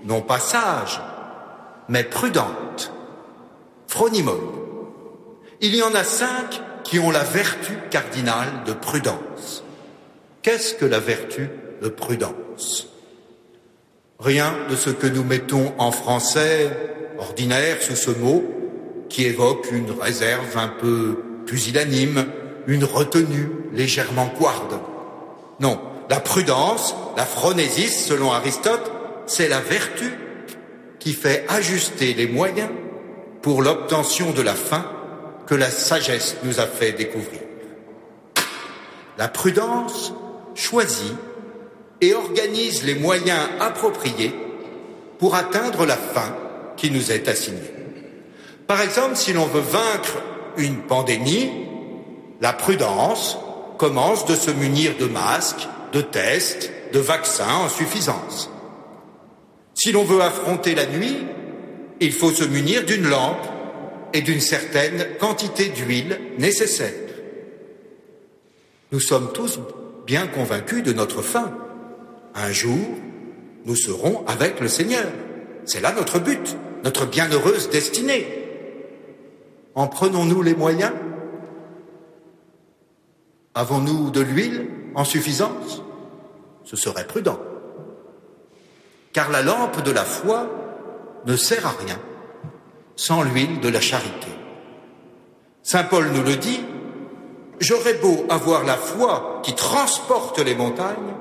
non 0.03 0.21
pas 0.21 0.39
sages, 0.39 1.01
mais 1.89 2.03
prudentes, 2.03 2.91
phronimones. 3.87 4.51
Il 5.61 5.75
y 5.75 5.81
en 5.81 5.95
a 5.95 6.03
cinq 6.03 6.61
qui 6.83 6.99
ont 6.99 7.11
la 7.11 7.23
vertu 7.23 7.73
cardinale 7.89 8.63
de 8.65 8.73
prudence. 8.73 9.63
Qu'est-ce 10.41 10.75
que 10.75 10.85
la 10.85 10.99
vertu 10.99 11.49
de 11.81 11.89
prudence? 11.89 12.87
Rien 14.19 14.53
de 14.69 14.75
ce 14.75 14.91
que 14.91 15.07
nous 15.07 15.23
mettons 15.23 15.73
en 15.77 15.91
français 15.91 16.69
ordinaire 17.17 17.81
sous 17.81 17.95
ce 17.95 18.11
mot, 18.11 18.43
qui 19.09 19.25
évoque 19.25 19.67
une 19.71 19.91
réserve 19.91 20.57
un 20.57 20.67
peu 20.67 21.19
pusillanime, 21.45 22.25
une 22.67 22.83
retenue 22.83 23.49
légèrement 23.73 24.27
couarde. 24.27 24.79
Non, 25.59 25.79
la 26.09 26.19
prudence, 26.19 26.95
la 27.17 27.25
phronésis, 27.25 28.05
selon 28.05 28.31
Aristote, 28.31 28.91
c'est 29.25 29.47
la 29.47 29.59
vertu 29.59 30.11
qui 30.99 31.13
fait 31.13 31.45
ajuster 31.47 32.13
les 32.13 32.27
moyens 32.27 32.69
pour 33.41 33.61
l'obtention 33.61 34.31
de 34.31 34.41
la 34.41 34.53
fin 34.53 34.85
que 35.45 35.55
la 35.55 35.69
sagesse 35.69 36.37
nous 36.43 36.59
a 36.59 36.65
fait 36.65 36.93
découvrir. 36.93 37.41
La 39.17 39.27
prudence 39.27 40.13
choisit 40.55 41.13
et 42.01 42.13
organise 42.13 42.83
les 42.83 42.95
moyens 42.95 43.39
appropriés 43.59 44.33
pour 45.19 45.35
atteindre 45.35 45.85
la 45.85 45.95
fin 45.95 46.35
qui 46.75 46.91
nous 46.91 47.11
est 47.11 47.27
assignée. 47.27 47.74
Par 48.67 48.81
exemple, 48.81 49.15
si 49.15 49.33
l'on 49.33 49.45
veut 49.45 49.61
vaincre 49.61 50.17
une 50.57 50.77
pandémie, 50.77 51.51
la 52.41 52.53
prudence 52.53 53.37
commence 53.77 54.25
de 54.25 54.35
se 54.35 54.51
munir 54.51 54.97
de 54.97 55.05
masques, 55.05 55.67
de 55.93 56.01
tests, 56.01 56.71
de 56.93 56.99
vaccins 56.99 57.55
en 57.65 57.69
suffisance. 57.69 58.49
Si 59.73 59.91
l'on 59.91 60.03
veut 60.03 60.21
affronter 60.21 60.73
la 60.73 60.85
nuit, 60.85 61.17
il 61.99 62.11
faut 62.11 62.31
se 62.31 62.43
munir 62.43 62.85
d'une 62.85 63.07
lampe 63.07 63.45
et 64.13 64.21
d'une 64.21 64.39
certaine 64.39 65.05
quantité 65.19 65.69
d'huile 65.69 66.19
nécessaire. 66.37 66.93
Nous 68.91 68.99
sommes 68.99 69.31
tous 69.33 69.59
bien 70.05 70.27
convaincus 70.27 70.83
de 70.83 70.93
notre 70.93 71.21
fin. 71.21 71.51
Un 72.33 72.51
jour, 72.51 72.87
nous 73.65 73.75
serons 73.75 74.25
avec 74.27 74.59
le 74.59 74.67
Seigneur. 74.67 75.07
C'est 75.65 75.81
là 75.81 75.93
notre 75.93 76.19
but, 76.19 76.55
notre 76.83 77.05
bienheureuse 77.05 77.69
destinée. 77.69 78.44
En 79.75 79.87
prenons-nous 79.87 80.41
les 80.41 80.55
moyens? 80.55 80.93
Avons-nous 83.53 84.09
de 84.09 84.21
l'huile 84.21 84.69
en 84.95 85.03
suffisance? 85.03 85.81
Ce 86.63 86.75
serait 86.75 87.05
prudent. 87.05 87.39
Car 89.13 89.29
la 89.29 89.41
lampe 89.41 89.81
de 89.83 89.91
la 89.91 90.03
foi 90.03 90.47
ne 91.25 91.35
sert 91.35 91.65
à 91.67 91.71
rien 91.71 91.99
sans 92.95 93.23
l'huile 93.23 93.59
de 93.59 93.69
la 93.69 93.81
charité. 93.81 94.27
Saint 95.63 95.83
Paul 95.83 96.11
nous 96.11 96.23
le 96.23 96.37
dit, 96.37 96.61
j'aurais 97.59 97.95
beau 97.95 98.25
avoir 98.29 98.63
la 98.63 98.75
foi 98.77 99.41
qui 99.43 99.53
transporte 99.53 100.39
les 100.39 100.55
montagnes, 100.55 101.15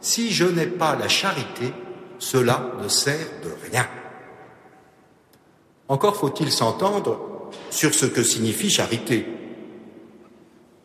si 0.00 0.30
je 0.30 0.44
n'ai 0.44 0.66
pas 0.66 0.96
la 0.96 1.08
charité, 1.08 1.72
cela 2.18 2.72
ne 2.82 2.88
sert 2.88 3.28
de 3.42 3.70
rien. 3.70 3.86
Encore 5.88 6.16
faut-il 6.16 6.50
s'entendre 6.50 7.35
sur 7.70 7.94
ce 7.94 8.06
que 8.06 8.22
signifie 8.22 8.70
charité. 8.70 9.26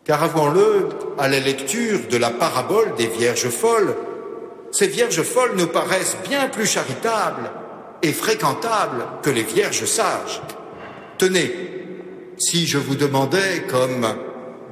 Car 0.03 0.23
avouons-le, 0.23 0.89
à 1.19 1.27
la 1.27 1.39
lecture 1.39 1.99
de 2.09 2.17
la 2.17 2.31
parabole 2.31 2.95
des 2.97 3.07
vierges 3.07 3.49
folles, 3.49 3.95
ces 4.71 4.87
vierges 4.87 5.21
folles 5.21 5.55
nous 5.55 5.67
paraissent 5.67 6.17
bien 6.27 6.47
plus 6.47 6.65
charitables 6.65 7.51
et 8.01 8.13
fréquentables 8.13 9.03
que 9.21 9.29
les 9.29 9.43
vierges 9.43 9.85
sages. 9.85 10.41
Tenez, 11.17 11.53
si 12.37 12.65
je 12.65 12.77
vous 12.77 12.95
demandais, 12.95 13.63
comme 13.69 14.07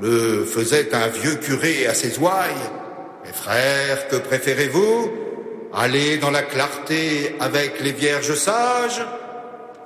le 0.01 0.45
faisait 0.45 0.95
un 0.95 1.07
vieux 1.07 1.35
curé 1.35 1.85
à 1.85 1.93
ses 1.93 2.17
ouailles, 2.17 2.69
mes 3.25 3.33
frères, 3.33 4.07
que 4.07 4.15
préférez-vous? 4.15 5.11
Aller 5.71 6.17
dans 6.17 6.31
la 6.31 6.41
clarté 6.41 7.35
avec 7.39 7.79
les 7.81 7.91
vierges 7.91 8.33
sages? 8.33 9.05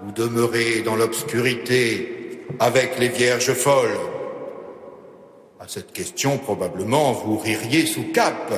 Ou 0.05 0.11
demeurer 0.11 0.81
dans 0.81 0.95
l'obscurité 0.95 2.45
avec 2.59 2.99
les 2.99 3.09
vierges 3.09 3.53
folles 3.53 3.97
À 5.59 5.67
cette 5.67 5.93
question, 5.93 6.37
probablement, 6.37 7.13
vous 7.13 7.37
ririez 7.37 7.85
sous 7.85 8.11
cap. 8.11 8.51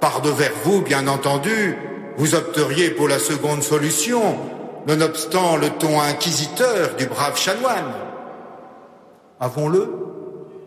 Par 0.00 0.22
devers 0.22 0.52
vous, 0.64 0.80
bien 0.80 1.06
entendu, 1.06 1.76
vous 2.16 2.34
opteriez 2.34 2.90
pour 2.90 3.08
la 3.08 3.18
seconde 3.18 3.62
solution, 3.62 4.38
nonobstant 4.86 5.56
le 5.56 5.70
ton 5.70 6.00
inquisiteur 6.00 6.94
du 6.96 7.06
brave 7.06 7.38
chanoine. 7.38 7.92
Avons-le, 9.40 9.92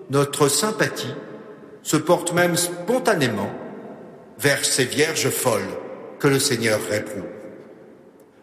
notre 0.09 0.47
sympathie 0.49 1.15
se 1.83 1.97
porte 1.97 2.33
même 2.33 2.57
spontanément 2.57 3.49
vers 4.37 4.63
ces 4.63 4.85
vierges 4.85 5.29
folles 5.29 5.61
que 6.19 6.27
le 6.27 6.39
Seigneur 6.39 6.79
réprouve. 6.89 7.23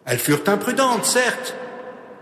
Elles 0.05 0.19
furent 0.19 0.43
imprudentes, 0.47 1.05
certes, 1.05 1.55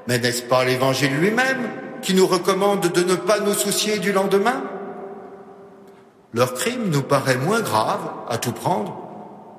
mais 0.08 0.20
n'est-ce 0.20 0.43
pas 0.43 0.64
l'Évangile 0.64 1.16
lui-même 1.20 1.70
qui 2.01 2.14
nous 2.14 2.28
recommande 2.28 2.91
de 2.91 3.03
ne 3.03 3.16
pas 3.16 3.39
nous 3.39 3.53
soucier 3.53 3.99
du 3.99 4.12
lendemain? 4.14 4.64
Leur 6.34 6.53
crime 6.53 6.89
nous 6.89 7.01
paraît 7.01 7.38
moins 7.38 7.62
grave, 7.62 8.10
à 8.30 8.38
tout 8.38 8.51
prendre, 8.51 8.97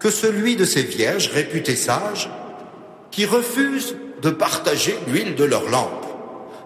que 0.00 0.10
celui 0.10 0.56
de 0.56 0.64
ces 0.64 0.82
vierges 0.82 1.28
réputées 1.28 1.76
sages 1.76 2.30
qui 3.10 3.26
refusent 3.26 3.96
de 4.22 4.30
partager 4.30 4.98
l'huile 5.08 5.34
de 5.34 5.44
leur 5.44 5.68
lampe. 5.68 6.06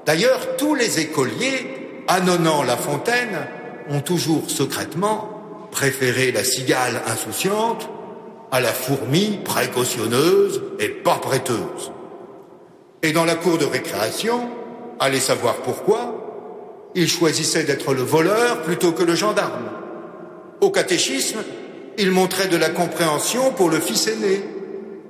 D'ailleurs, 0.06 0.56
tous 0.56 0.74
les 0.74 1.00
écoliers, 1.00 2.04
annonnant 2.08 2.62
la 2.62 2.76
fontaine, 2.76 3.46
ont 3.88 4.00
toujours 4.00 4.50
secrètement 4.50 5.68
préféré 5.70 6.32
la 6.32 6.44
cigale 6.44 7.02
insouciante 7.06 7.88
à 8.50 8.60
la 8.60 8.72
fourmi 8.72 9.40
précautionneuse 9.44 10.62
et 10.78 10.88
pas 10.88 11.16
prêteuse. 11.16 11.92
Et 13.02 13.12
dans 13.12 13.24
la 13.24 13.34
cour 13.34 13.58
de 13.58 13.64
récréation, 13.64 14.48
allez 15.00 15.20
savoir 15.20 15.56
pourquoi, 15.56 16.90
ils 16.94 17.08
choisissaient 17.08 17.64
d'être 17.64 17.94
le 17.94 18.02
voleur 18.02 18.62
plutôt 18.62 18.92
que 18.92 19.02
le 19.02 19.14
gendarme. 19.14 19.70
Au 20.60 20.70
catéchisme, 20.70 21.40
ils 21.98 22.12
montraient 22.12 22.48
de 22.48 22.56
la 22.56 22.70
compréhension 22.70 23.52
pour 23.52 23.70
le 23.70 23.80
fils 23.80 24.06
aîné 24.06 24.44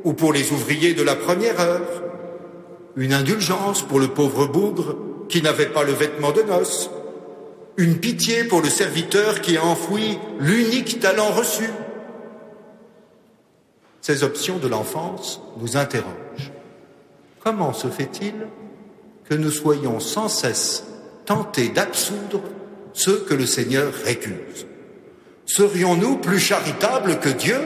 ou 0.04 0.14
pour 0.14 0.32
les 0.32 0.52
ouvriers 0.52 0.94
de 0.94 1.02
la 1.02 1.14
première 1.14 1.60
heure, 1.60 2.02
une 2.96 3.12
indulgence 3.12 3.82
pour 3.82 4.00
le 4.00 4.08
pauvre 4.08 4.46
bougre 4.46 4.96
qui 5.28 5.42
n'avait 5.42 5.66
pas 5.66 5.84
le 5.84 5.92
vêtement 5.92 6.32
de 6.32 6.42
noces, 6.42 6.90
une 7.76 7.98
pitié 7.98 8.44
pour 8.44 8.62
le 8.62 8.68
serviteur 8.68 9.40
qui 9.40 9.56
a 9.56 9.64
enfoui 9.64 10.18
l'unique 10.40 11.00
talent 11.00 11.30
reçu. 11.30 11.68
Ces 14.00 14.24
options 14.24 14.58
de 14.58 14.68
l'enfance 14.68 15.40
nous 15.58 15.76
interrogent. 15.76 16.21
Comment 17.42 17.72
se 17.72 17.88
fait-il 17.88 18.34
que 19.28 19.34
nous 19.34 19.50
soyons 19.50 20.00
sans 20.00 20.28
cesse 20.28 20.84
tentés 21.24 21.68
d'absoudre 21.68 22.42
ceux 22.92 23.24
que 23.28 23.34
le 23.34 23.46
Seigneur 23.46 23.92
récuse? 24.04 24.66
Serions-nous 25.46 26.18
plus 26.18 26.38
charitables 26.38 27.18
que 27.18 27.28
Dieu? 27.28 27.60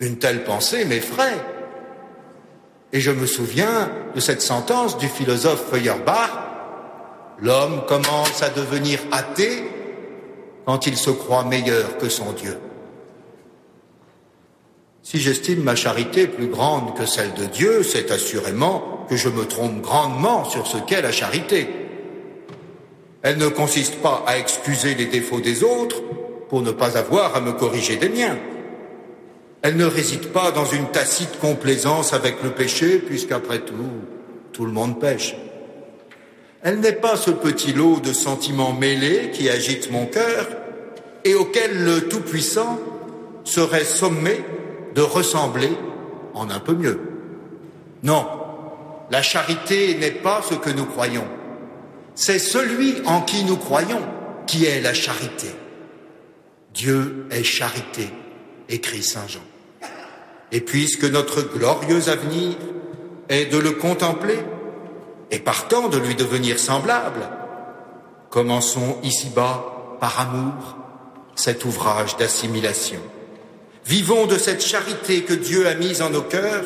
Une 0.00 0.18
telle 0.18 0.44
pensée 0.44 0.84
m'effraie. 0.84 1.44
Et 2.92 3.00
je 3.00 3.10
me 3.10 3.26
souviens 3.26 3.90
de 4.14 4.20
cette 4.20 4.42
sentence 4.42 4.98
du 4.98 5.08
philosophe 5.08 5.70
Feuerbach 5.70 6.50
L'homme 7.42 7.86
commence 7.86 8.42
à 8.42 8.50
devenir 8.50 9.00
athée 9.12 9.64
quand 10.66 10.86
il 10.86 10.96
se 10.96 11.10
croit 11.10 11.44
meilleur 11.44 11.96
que 11.96 12.08
son 12.08 12.32
Dieu. 12.32 12.58
Si 15.10 15.18
j'estime 15.18 15.64
ma 15.64 15.74
charité 15.74 16.28
plus 16.28 16.46
grande 16.46 16.96
que 16.96 17.04
celle 17.04 17.34
de 17.34 17.44
Dieu, 17.46 17.82
c'est 17.82 18.12
assurément 18.12 19.04
que 19.08 19.16
je 19.16 19.28
me 19.28 19.44
trompe 19.44 19.82
grandement 19.82 20.44
sur 20.44 20.68
ce 20.68 20.76
qu'est 20.76 21.02
la 21.02 21.10
charité. 21.10 21.66
Elle 23.22 23.38
ne 23.38 23.48
consiste 23.48 23.96
pas 23.96 24.22
à 24.24 24.38
excuser 24.38 24.94
les 24.94 25.06
défauts 25.06 25.40
des 25.40 25.64
autres 25.64 26.00
pour 26.48 26.62
ne 26.62 26.70
pas 26.70 26.96
avoir 26.96 27.34
à 27.34 27.40
me 27.40 27.50
corriger 27.50 27.96
des 27.96 28.08
miens. 28.08 28.38
Elle 29.62 29.76
ne 29.76 29.84
réside 29.84 30.28
pas 30.28 30.52
dans 30.52 30.64
une 30.64 30.86
tacite 30.92 31.40
complaisance 31.40 32.12
avec 32.12 32.40
le 32.44 32.50
péché, 32.50 32.98
puisqu'après 32.98 33.62
tout, 33.62 33.74
tout 34.52 34.64
le 34.64 34.70
monde 34.70 35.00
pêche. 35.00 35.34
Elle 36.62 36.78
n'est 36.78 36.92
pas 36.92 37.16
ce 37.16 37.32
petit 37.32 37.72
lot 37.72 37.98
de 37.98 38.12
sentiments 38.12 38.74
mêlés 38.74 39.32
qui 39.32 39.50
agite 39.50 39.90
mon 39.90 40.06
cœur 40.06 40.46
et 41.24 41.34
auquel 41.34 41.84
le 41.84 42.02
Tout-Puissant 42.02 42.78
serait 43.42 43.84
sommé 43.84 44.38
de 44.94 45.02
ressembler 45.02 45.70
en 46.34 46.50
un 46.50 46.60
peu 46.60 46.74
mieux. 46.74 47.00
Non, 48.02 48.26
la 49.10 49.22
charité 49.22 49.96
n'est 49.96 50.10
pas 50.10 50.42
ce 50.42 50.54
que 50.54 50.70
nous 50.70 50.86
croyons. 50.86 51.26
C'est 52.14 52.38
celui 52.38 53.02
en 53.06 53.22
qui 53.22 53.44
nous 53.44 53.56
croyons 53.56 54.02
qui 54.46 54.64
est 54.66 54.80
la 54.80 54.94
charité. 54.94 55.48
Dieu 56.74 57.26
est 57.30 57.44
charité, 57.44 58.10
écrit 58.68 59.02
Saint 59.02 59.26
Jean. 59.26 59.40
Et 60.52 60.60
puisque 60.60 61.04
notre 61.04 61.42
glorieux 61.42 62.08
avenir 62.08 62.56
est 63.28 63.46
de 63.46 63.58
le 63.58 63.72
contempler, 63.72 64.38
et 65.30 65.38
partant 65.38 65.88
de 65.88 65.98
lui 65.98 66.16
devenir 66.16 66.58
semblable, 66.58 67.28
commençons 68.30 68.98
ici-bas 69.02 69.96
par 70.00 70.20
amour 70.20 70.76
cet 71.36 71.64
ouvrage 71.64 72.16
d'assimilation. 72.16 73.00
Vivons 73.86 74.26
de 74.26 74.38
cette 74.38 74.64
charité 74.64 75.22
que 75.22 75.32
Dieu 75.32 75.66
a 75.66 75.74
mise 75.74 76.02
en 76.02 76.10
nos 76.10 76.22
cœurs 76.22 76.64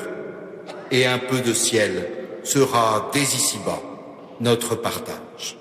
et 0.90 1.06
un 1.06 1.18
peu 1.18 1.40
de 1.40 1.52
ciel 1.52 2.08
sera 2.42 3.10
dès 3.12 3.22
ici-bas 3.22 3.80
notre 4.40 4.74
partage. 4.74 5.58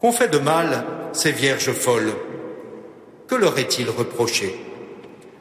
Qu'on 0.00 0.12
fait 0.12 0.28
de 0.28 0.38
mal 0.38 0.84
ces 1.12 1.32
vierges 1.32 1.72
folles 1.72 2.12
Que 3.26 3.34
leur 3.34 3.58
est-il 3.58 3.88
reproché? 3.90 4.54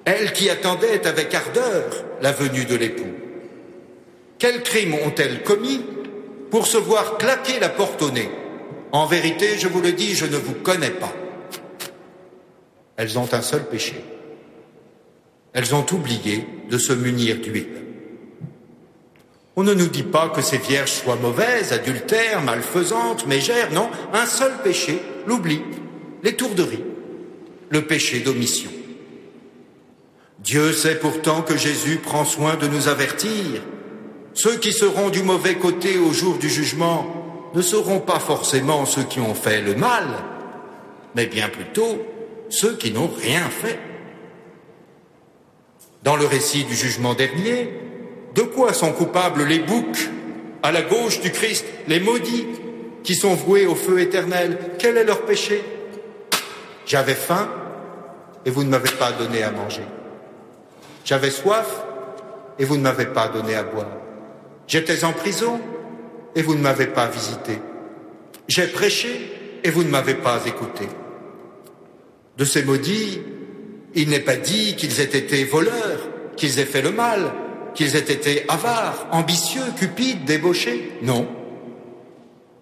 Elles 0.05 0.33
qui 0.33 0.49
attendaient 0.49 1.05
avec 1.05 1.33
ardeur 1.33 1.83
la 2.21 2.31
venue 2.31 2.65
de 2.65 2.75
l'époux. 2.75 3.13
Quels 4.39 4.63
crimes 4.63 4.95
ont-elles 5.05 5.43
commis 5.43 5.85
pour 6.49 6.67
se 6.67 6.77
voir 6.77 7.17
claquer 7.17 7.59
la 7.59 7.69
porte 7.69 8.01
au 8.01 8.11
nez? 8.11 8.29
En 8.91 9.05
vérité, 9.05 9.57
je 9.57 9.67
vous 9.67 9.81
le 9.81 9.91
dis, 9.91 10.15
je 10.15 10.25
ne 10.25 10.37
vous 10.37 10.53
connais 10.53 10.91
pas. 10.91 11.11
Elles 12.97 13.19
ont 13.19 13.27
un 13.33 13.41
seul 13.41 13.65
péché. 13.65 13.95
Elles 15.55 15.73
ont 15.73 15.85
oublié 15.91 16.45
de 16.69 16.77
se 16.77 16.93
munir 16.93 17.37
d'huile. 17.37 17.81
On 19.55 19.63
ne 19.63 19.73
nous 19.73 19.87
dit 19.87 20.03
pas 20.03 20.29
que 20.29 20.41
ces 20.41 20.57
vierges 20.57 20.91
soient 20.91 21.15
mauvaises, 21.15 21.71
adultères, 21.71 22.41
malfaisantes, 22.43 23.25
mégères, 23.25 23.71
non, 23.71 23.89
un 24.13 24.25
seul 24.25 24.51
péché, 24.63 25.01
l'oubli, 25.25 25.61
l'étourderie, 26.21 26.83
le 27.69 27.81
péché 27.83 28.19
d'omission. 28.19 28.69
Dieu 30.39 30.73
sait 30.73 30.99
pourtant 30.99 31.41
que 31.41 31.57
Jésus 31.57 31.97
prend 31.97 32.25
soin 32.25 32.55
de 32.55 32.67
nous 32.67 32.89
avertir 32.89 33.61
ceux 34.33 34.57
qui 34.57 34.73
seront 34.73 35.09
du 35.09 35.23
mauvais 35.23 35.55
côté 35.55 35.97
au 35.97 36.11
jour 36.11 36.37
du 36.37 36.49
jugement 36.49 37.49
ne 37.55 37.61
seront 37.61 38.01
pas 38.01 38.19
forcément 38.19 38.85
ceux 38.85 39.03
qui 39.03 39.21
ont 39.21 39.33
fait 39.33 39.61
le 39.61 39.75
mal, 39.75 40.05
mais 41.15 41.25
bien 41.25 41.47
plutôt 41.47 42.05
ceux 42.49 42.75
qui 42.75 42.91
n'ont 42.91 43.09
rien 43.21 43.49
fait. 43.49 43.79
Dans 46.05 46.15
le 46.15 46.27
récit 46.27 46.65
du 46.65 46.75
jugement 46.75 47.15
dernier, 47.15 47.73
de 48.35 48.43
quoi 48.43 48.73
sont 48.73 48.93
coupables 48.93 49.43
les 49.43 49.57
boucs 49.57 50.07
à 50.61 50.71
la 50.71 50.83
gauche 50.83 51.19
du 51.19 51.31
Christ, 51.31 51.65
les 51.87 51.99
maudits 51.99 52.45
qui 53.03 53.15
sont 53.15 53.33
voués 53.33 53.65
au 53.65 53.73
feu 53.73 53.99
éternel 53.99 54.59
Quel 54.77 54.97
est 54.97 55.03
leur 55.03 55.23
péché? 55.23 55.63
J'avais 56.85 57.15
faim 57.15 57.49
et 58.45 58.51
vous 58.51 58.63
ne 58.63 58.69
m'avez 58.69 58.91
pas 58.91 59.13
donné 59.13 59.41
à 59.41 59.49
manger. 59.49 59.81
J'avais 61.03 61.31
soif 61.31 61.83
et 62.59 62.65
vous 62.65 62.77
ne 62.77 62.83
m'avez 62.83 63.07
pas 63.07 63.27
donné 63.27 63.55
à 63.55 63.63
boire. 63.63 63.89
J'étais 64.67 65.03
en 65.05 65.11
prison 65.11 65.59
et 66.35 66.43
vous 66.43 66.53
ne 66.53 66.61
m'avez 66.61 66.85
pas 66.85 67.07
visité. 67.07 67.57
J'ai 68.47 68.67
prêché 68.67 69.59
et 69.63 69.71
vous 69.71 69.83
ne 69.83 69.89
m'avez 69.89 70.13
pas 70.13 70.39
écouté. 70.45 70.87
De 72.37 72.45
ces 72.45 72.63
maudits, 72.63 73.21
il 73.95 74.09
n'est 74.09 74.19
pas 74.19 74.35
dit 74.35 74.75
qu'ils 74.75 74.99
aient 74.99 75.03
été 75.03 75.43
voleurs, 75.45 76.07
qu'ils 76.35 76.59
aient 76.59 76.65
fait 76.65 76.81
le 76.81 76.91
mal, 76.91 77.33
qu'ils 77.73 77.95
aient 77.95 78.11
été 78.11 78.45
avares, 78.47 79.07
ambitieux, 79.11 79.63
cupides, 79.77 80.25
débauchés. 80.25 80.91
Non. 81.01 81.27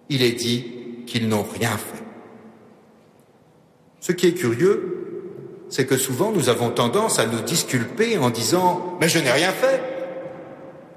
Il 0.10 0.22
est 0.22 0.32
dit 0.32 0.66
qu'ils 1.06 1.28
n'ont 1.28 1.44
rien 1.44 1.78
fait. 1.78 2.04
Ce 4.00 4.12
qui 4.12 4.28
est 4.28 4.34
curieux, 4.34 5.66
c'est 5.70 5.86
que 5.86 5.98
souvent 5.98 6.32
nous 6.32 6.50
avons 6.50 6.70
tendance 6.70 7.20
à 7.20 7.26
nous 7.26 7.42
disculper 7.42 8.18
en 8.18 8.30
disant⁇ 8.30 8.96
Mais 9.02 9.10
je 9.10 9.20
n'ai 9.20 9.32
rien 9.32 9.52
fait!⁇ 9.52 9.78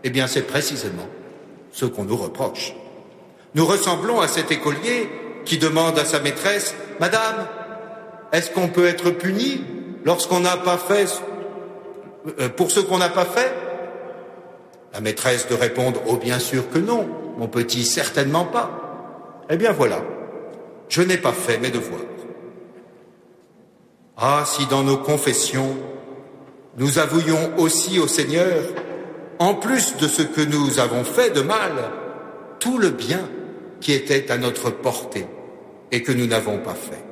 eh 0.05 0.11
bien, 0.11 0.29
c'est 0.29 0.47
précisément 0.47 1.09
ce 1.73 1.85
qu'on 1.85 2.05
nous 2.05 2.17
reproche. 2.17 2.75
Nous 3.57 3.67
ressemblons 3.67 4.21
à 4.21 4.29
cet 4.29 4.53
écolier 4.53 5.09
qui 5.45 5.59
demande 5.59 5.99
à 5.99 6.05
sa 6.05 6.21
maîtresse 6.21 6.77
Madame, 7.01 7.47
est-ce 8.31 8.51
qu'on 8.53 8.69
peut 8.69 8.87
être 8.87 9.11
puni 9.11 9.65
lorsqu'on 10.07 10.41
n'a 10.41 10.57
pas 10.57 10.79
fait 10.79 11.21
euh, 12.41 12.49
pour 12.49 12.71
ce 12.71 12.81
qu'on 12.81 12.99
n'a 12.99 13.11
pas 13.11 13.27
fait 13.27 13.53
La 14.95 15.01
maîtresse 15.01 15.49
de 15.49 15.55
répondre 15.55 16.01
Oh, 16.07 16.17
bien 16.17 16.39
sûr 16.39 16.71
que 16.71 16.79
non, 16.79 17.07
mon 17.37 17.49
petit, 17.49 17.85
certainement 17.85 18.47
pas. 18.47 19.45
Eh 19.51 19.57
bien 19.59 19.73
voilà, 19.73 20.03
je 20.89 21.03
n'ai 21.03 21.19
pas 21.19 21.33
fait 21.33 21.59
mes 21.59 21.71
devoirs. 21.71 22.01
Ah, 24.17 24.45
si 24.47 24.65
dans 24.67 24.83
nos 24.83 24.97
confessions, 24.97 25.77
nous 26.79 26.99
avouions 26.99 27.53
aussi 27.59 27.99
au 27.99 28.07
Seigneur, 28.07 28.63
en 29.39 29.55
plus 29.55 29.97
de 29.99 30.09
ce 30.09 30.23
que 30.23 30.41
nous 30.41 30.79
avons 30.79 31.05
fait 31.05 31.31
de 31.31 31.43
mal, 31.43 31.73
tout 32.59 32.79
le 32.79 32.89
bien 32.89 33.29
qui 33.81 33.93
était 33.93 34.31
à 34.31 34.39
notre 34.39 34.71
portée 34.71 35.27
et 35.93 36.03
que 36.03 36.13
nous 36.13 36.27
n'avons 36.27 36.59
pas 36.59 36.75
fait. 36.75 37.06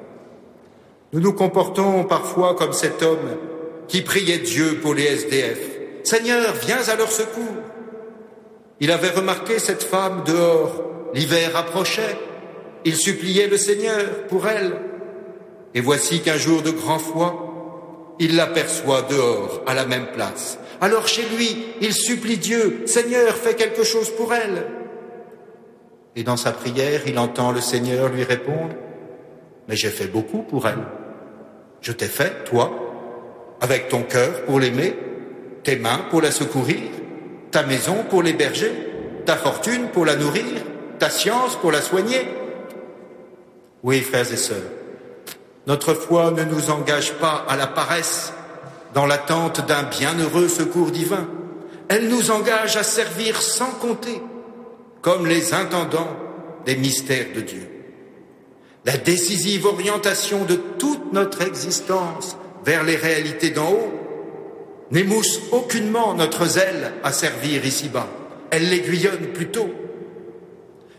Nous 1.15 1.21
nous 1.21 1.33
comportons 1.33 2.03
parfois 2.03 2.57
comme 2.57 2.73
cet 2.73 3.01
homme 3.05 3.39
qui 3.87 4.03
priait 4.03 4.39
Dieu 4.39 4.81
pour 4.83 4.95
les 4.95 5.05
SDF. 5.05 5.61
Seigneur, 6.03 6.53
viens 6.67 6.89
à 6.89 6.97
leur 6.97 7.13
secours. 7.13 7.55
Il 8.81 8.91
avait 8.91 9.11
remarqué 9.11 9.61
cette 9.61 9.85
femme 9.85 10.25
dehors. 10.27 10.83
L'hiver 11.15 11.57
approchait. 11.57 12.19
Il 12.85 12.97
suppliait 12.97 13.47
le 13.47 13.57
Seigneur 13.57 14.27
pour 14.29 14.49
elle. 14.49 14.73
Et 15.73 15.81
voici 15.81 16.21
qu'un 16.21 16.37
jour 16.37 16.63
de 16.63 16.73
grand 16.73 16.99
froid, 16.99 18.17
il 18.19 18.35
l'aperçoit 18.35 19.03
dehors, 19.03 19.63
à 19.69 19.75
la 19.75 19.87
même 19.87 20.09
place. 20.13 20.59
Alors 20.81 21.07
chez 21.07 21.23
lui, 21.37 21.65
il 21.81 21.93
supplie 21.93 22.39
Dieu, 22.39 22.83
Seigneur, 22.87 23.37
fais 23.37 23.55
quelque 23.55 23.85
chose 23.85 24.11
pour 24.11 24.35
elle. 24.35 24.67
Et 26.17 26.25
dans 26.25 26.37
sa 26.37 26.51
prière, 26.51 27.03
il 27.07 27.21
entend 27.21 27.53
le 27.53 27.61
Seigneur 27.61 28.09
lui 28.09 28.25
répondre, 28.25 28.75
Mais 29.69 29.77
j'ai 29.77 29.91
fait 29.91 30.09
beaucoup 30.09 30.43
pour 30.43 30.67
elle. 30.67 30.85
Je 31.85 31.93
t'ai 31.93 32.07
fait, 32.07 32.45
toi, 32.45 32.73
avec 33.61 33.91
ton 33.91 34.05
cœur 34.05 34.47
pour 34.47 34.59
l'aimer, 34.59 34.97
tes 35.65 35.77
mains 35.77 36.01
pour 36.09 36.23
la 36.23 36.31
secourir, 36.31 36.81
ta 37.51 37.63
maison 37.63 38.07
pour 38.09 38.23
l'héberger, 38.23 38.73
ta 39.27 39.37
fortune 39.37 39.89
pour 39.93 40.07
la 40.07 40.17
nourrir, 40.17 40.63
ta 40.99 41.11
science 41.11 41.57
pour 41.57 41.71
la 41.73 41.83
soigner. 41.83 42.27
Oui, 43.83 44.01
frères 44.01 44.33
et 44.33 44.37
sœurs, 44.39 44.71
notre 45.67 45.93
foi 45.93 46.31
ne 46.31 46.45
nous 46.45 46.71
engage 46.71 47.13
pas 47.15 47.45
à 47.47 47.55
la 47.55 47.67
paresse 47.67 48.33
dans 48.95 49.05
l'attente 49.05 49.67
d'un 49.67 49.83
bienheureux 49.83 50.49
secours 50.49 50.91
divin. 50.91 51.29
Elle 51.89 52.09
nous 52.09 52.31
engage 52.31 52.79
à 52.79 52.83
servir 52.83 53.43
sans 53.43 53.73
compter, 53.73 54.23
comme 55.03 55.27
les 55.27 55.53
intendants 55.53 56.17
des 56.65 56.77
mystères 56.77 57.27
de 57.37 57.43
Dieu. 57.43 57.74
La 58.85 58.99
décisive 58.99 59.65
orientation 59.65 60.45
de 60.45 60.57
toute 60.57 61.13
notre 61.13 61.41
existence 61.43 62.37
vers 62.65 62.83
les 62.83 62.97
réalités 62.97 63.51
d'en 63.51 63.71
haut 63.71 63.93
n'émousse 64.91 65.41
aucunement 65.53 66.15
notre 66.15 66.45
zèle 66.45 66.93
à 67.03 67.11
servir 67.11 67.65
ici-bas. 67.65 68.09
Elle 68.51 68.69
l'aiguillonne 68.69 69.33
plutôt. 69.33 69.71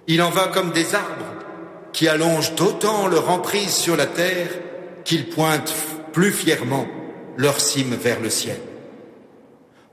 Il 0.07 0.21
en 0.21 0.31
va 0.31 0.47
comme 0.47 0.71
des 0.71 0.95
arbres 0.95 1.35
qui 1.93 2.07
allongent 2.07 2.55
d'autant 2.55 3.07
leur 3.07 3.29
emprise 3.29 3.73
sur 3.73 3.95
la 3.95 4.07
terre 4.07 4.49
qu'ils 5.03 5.29
pointent 5.29 5.73
plus 6.11 6.31
fièrement 6.31 6.87
leur 7.37 7.59
cime 7.59 7.95
vers 7.95 8.19
le 8.19 8.29
ciel. 8.29 8.59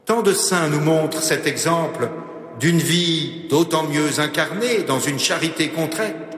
Tant 0.06 0.22
de 0.22 0.32
saints 0.32 0.68
nous 0.68 0.80
montrent 0.80 1.22
cet 1.22 1.46
exemple 1.46 2.08
d'une 2.58 2.78
vie 2.78 3.46
d'autant 3.50 3.84
mieux 3.84 4.18
incarnée 4.18 4.82
dans 4.82 4.98
une 4.98 5.18
charité 5.18 5.68
contrainte 5.68 6.31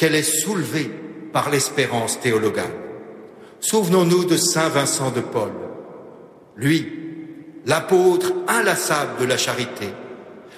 qu'elle 0.00 0.14
est 0.14 0.22
soulevée 0.22 0.90
par 1.30 1.50
l'espérance 1.50 2.18
théologale. 2.20 2.72
Souvenons-nous 3.60 4.24
de 4.24 4.38
Saint 4.38 4.70
Vincent 4.70 5.10
de 5.10 5.20
Paul, 5.20 5.52
lui, 6.56 6.90
l'apôtre 7.66 8.32
inlassable 8.48 9.20
de 9.20 9.26
la 9.26 9.36
charité, 9.36 9.90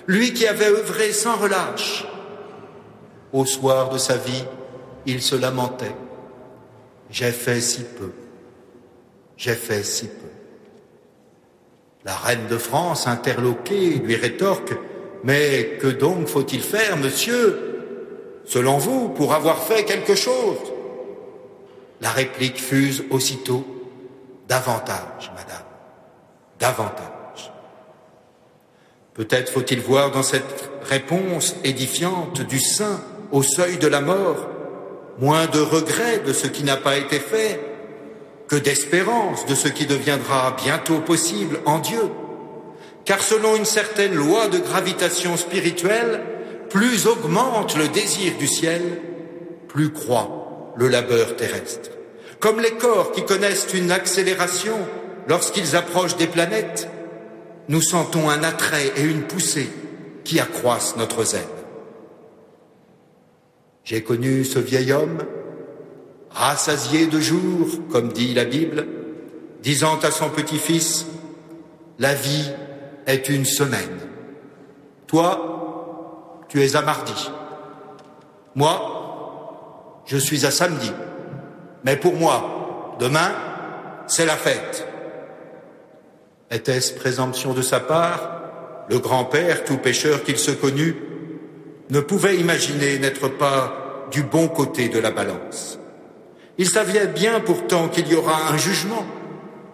lui 0.07 0.33
qui 0.33 0.47
avait 0.47 0.69
œuvré 0.69 1.13
sans 1.13 1.35
relâche. 1.35 2.07
Au 3.33 3.45
soir 3.45 3.89
de 3.89 3.99
sa 3.99 4.17
vie, 4.17 4.45
il 5.07 5.21
se 5.21 5.35
lamentait. 5.35 5.97
J'ai 7.11 7.33
fait 7.33 7.61
si 7.61 7.83
peu, 7.83 8.13
j'ai 9.37 9.55
fait 9.55 9.83
si 9.83 10.07
peu. 10.07 10.31
La 12.05 12.15
reine 12.15 12.47
de 12.49 12.59
France, 12.59 13.09
interloquée, 13.09 14.01
lui 14.05 14.15
rétorque 14.15 14.75
Mais 15.25 15.79
que 15.81 15.89
donc 15.89 16.29
faut-il 16.29 16.61
faire, 16.61 16.97
monsieur, 16.97 17.72
selon 18.45 18.79
vous, 18.79 19.09
pour 19.11 19.35
avoir 19.35 19.59
fait 19.59 19.85
quelque 19.85 20.15
chose 20.15 20.59
La 22.01 22.11
réplique 22.11 22.61
fuse 22.61 23.05
aussitôt 23.11 23.65
Davantage, 24.49 25.33
madame, 25.35 25.65
davantage. 26.59 27.53
Peut-être 29.15 29.51
faut-il 29.51 29.81
voir 29.81 30.11
dans 30.11 30.23
cette 30.23 30.71
réponse 30.83 31.57
édifiante 31.65 32.43
du 32.43 32.59
saint 32.59 33.01
au 33.31 33.43
seuil 33.43 33.79
de 33.79 33.87
la 33.87 34.01
mort 34.01 34.49
moins 35.19 35.47
de 35.47 35.61
regret 35.61 36.21
de 36.27 36.33
ce 36.33 36.47
qui 36.47 36.65
n'a 36.65 36.77
pas 36.77 36.97
été 36.97 37.19
fait 37.19 37.61
que 38.49 38.57
d'espérance 38.57 39.47
de 39.47 39.55
ce 39.55 39.69
qui 39.69 39.87
deviendra 39.87 40.57
bientôt 40.63 40.99
possible 40.99 41.61
en 41.65 41.79
Dieu. 41.79 42.11
Car 43.05 43.23
selon 43.23 43.57
une 43.57 43.65
certaine 43.65 44.15
loi 44.15 44.49
de 44.49 44.59
gravitation 44.59 45.37
spirituelle, 45.37 46.21
plus 46.73 47.07
augmente 47.07 47.77
le 47.77 47.89
désir 47.89 48.33
du 48.39 48.47
ciel, 48.47 48.81
plus 49.69 49.93
croît 49.93 50.73
le 50.77 50.89
labeur 50.89 51.37
terrestre. 51.37 51.91
Comme 52.41 52.61
les 52.61 52.73
corps 52.73 53.13
qui 53.13 53.25
connaissent 53.25 53.75
une 53.75 53.93
accélération 53.93 54.79
lorsqu'ils 55.29 55.77
approchent 55.77 56.17
des 56.17 56.27
planètes, 56.27 56.89
nous 57.69 57.83
sentons 57.83 58.31
un 58.31 58.43
attrait 58.43 58.91
et 58.97 59.03
une 59.03 59.23
poussée 59.23 59.69
qui 60.25 60.41
accroissent 60.41 60.97
notre 60.97 61.25
zèle. 61.25 61.43
J'ai 63.85 64.03
connu 64.03 64.45
ce 64.45 64.59
vieil 64.59 64.93
homme 64.93 65.19
rassasié 66.31 67.07
de 67.07 67.21
jour, 67.21 67.69
comme 67.91 68.13
dit 68.13 68.33
la 68.33 68.47
Bible, 68.47 68.87
disant 69.63 69.99
à 69.99 70.11
son 70.11 70.31
petit-fils, 70.31 71.05
la 71.99 72.15
vie 72.15 72.51
est 73.07 73.29
une 73.29 73.45
semaine. 73.45 73.99
Toi, 75.07 75.52
tu 76.53 76.63
es 76.63 76.77
à 76.77 76.83
mardi. 76.83 77.31
Moi, 78.55 80.03
je 80.05 80.19
suis 80.19 80.45
à 80.45 80.51
samedi. 80.51 80.93
Mais 81.83 81.97
pour 81.97 82.15
moi, 82.15 82.95
demain, 83.01 83.33
c'est 84.07 84.27
la 84.27 84.37
fête. 84.37 84.87
Était-ce 86.51 86.93
présomption 86.93 87.55
de 87.55 87.63
sa 87.63 87.81
part 87.81 88.43
Le 88.91 88.99
grand-père, 88.99 89.65
tout 89.65 89.79
pécheur 89.79 90.25
qu'il 90.25 90.37
se 90.37 90.51
connut, 90.51 90.95
ne 91.89 92.01
pouvait 92.01 92.37
imaginer 92.37 92.99
n'être 92.99 93.29
pas 93.29 94.07
du 94.11 94.23
bon 94.23 94.47
côté 94.49 94.91
de 94.91 94.99
la 94.99 95.11
balance. 95.11 95.79
Il 96.59 96.69
savait 96.69 97.07
bien 97.07 97.41
pourtant 97.41 97.89
qu'il 97.89 98.09
y 98.09 98.15
aura 98.15 98.53
un 98.53 98.59
jugement 98.59 99.07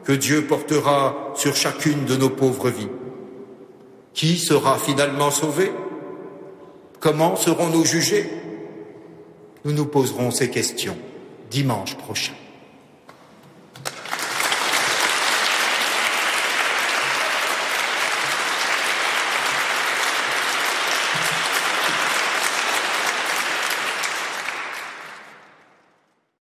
que 0.05 0.13
Dieu 0.13 0.43
portera 0.43 1.33
sur 1.35 1.57
chacune 1.57 2.05
de 2.05 2.15
nos 2.15 2.31
pauvres 2.31 2.71
vies. 2.71 2.91
Qui 4.15 4.39
sera 4.39 4.79
finalement 4.79 5.33
sauvé? 5.33 5.73
Comment 7.01 7.37
serons-nous 7.37 7.85
jugés? 7.85 8.29
Nous 9.65 9.73
nous 9.73 9.87
poserons 9.87 10.31
ces 10.31 10.51
questions 10.51 10.97
dimanche 11.51 11.97
prochain. 11.97 12.35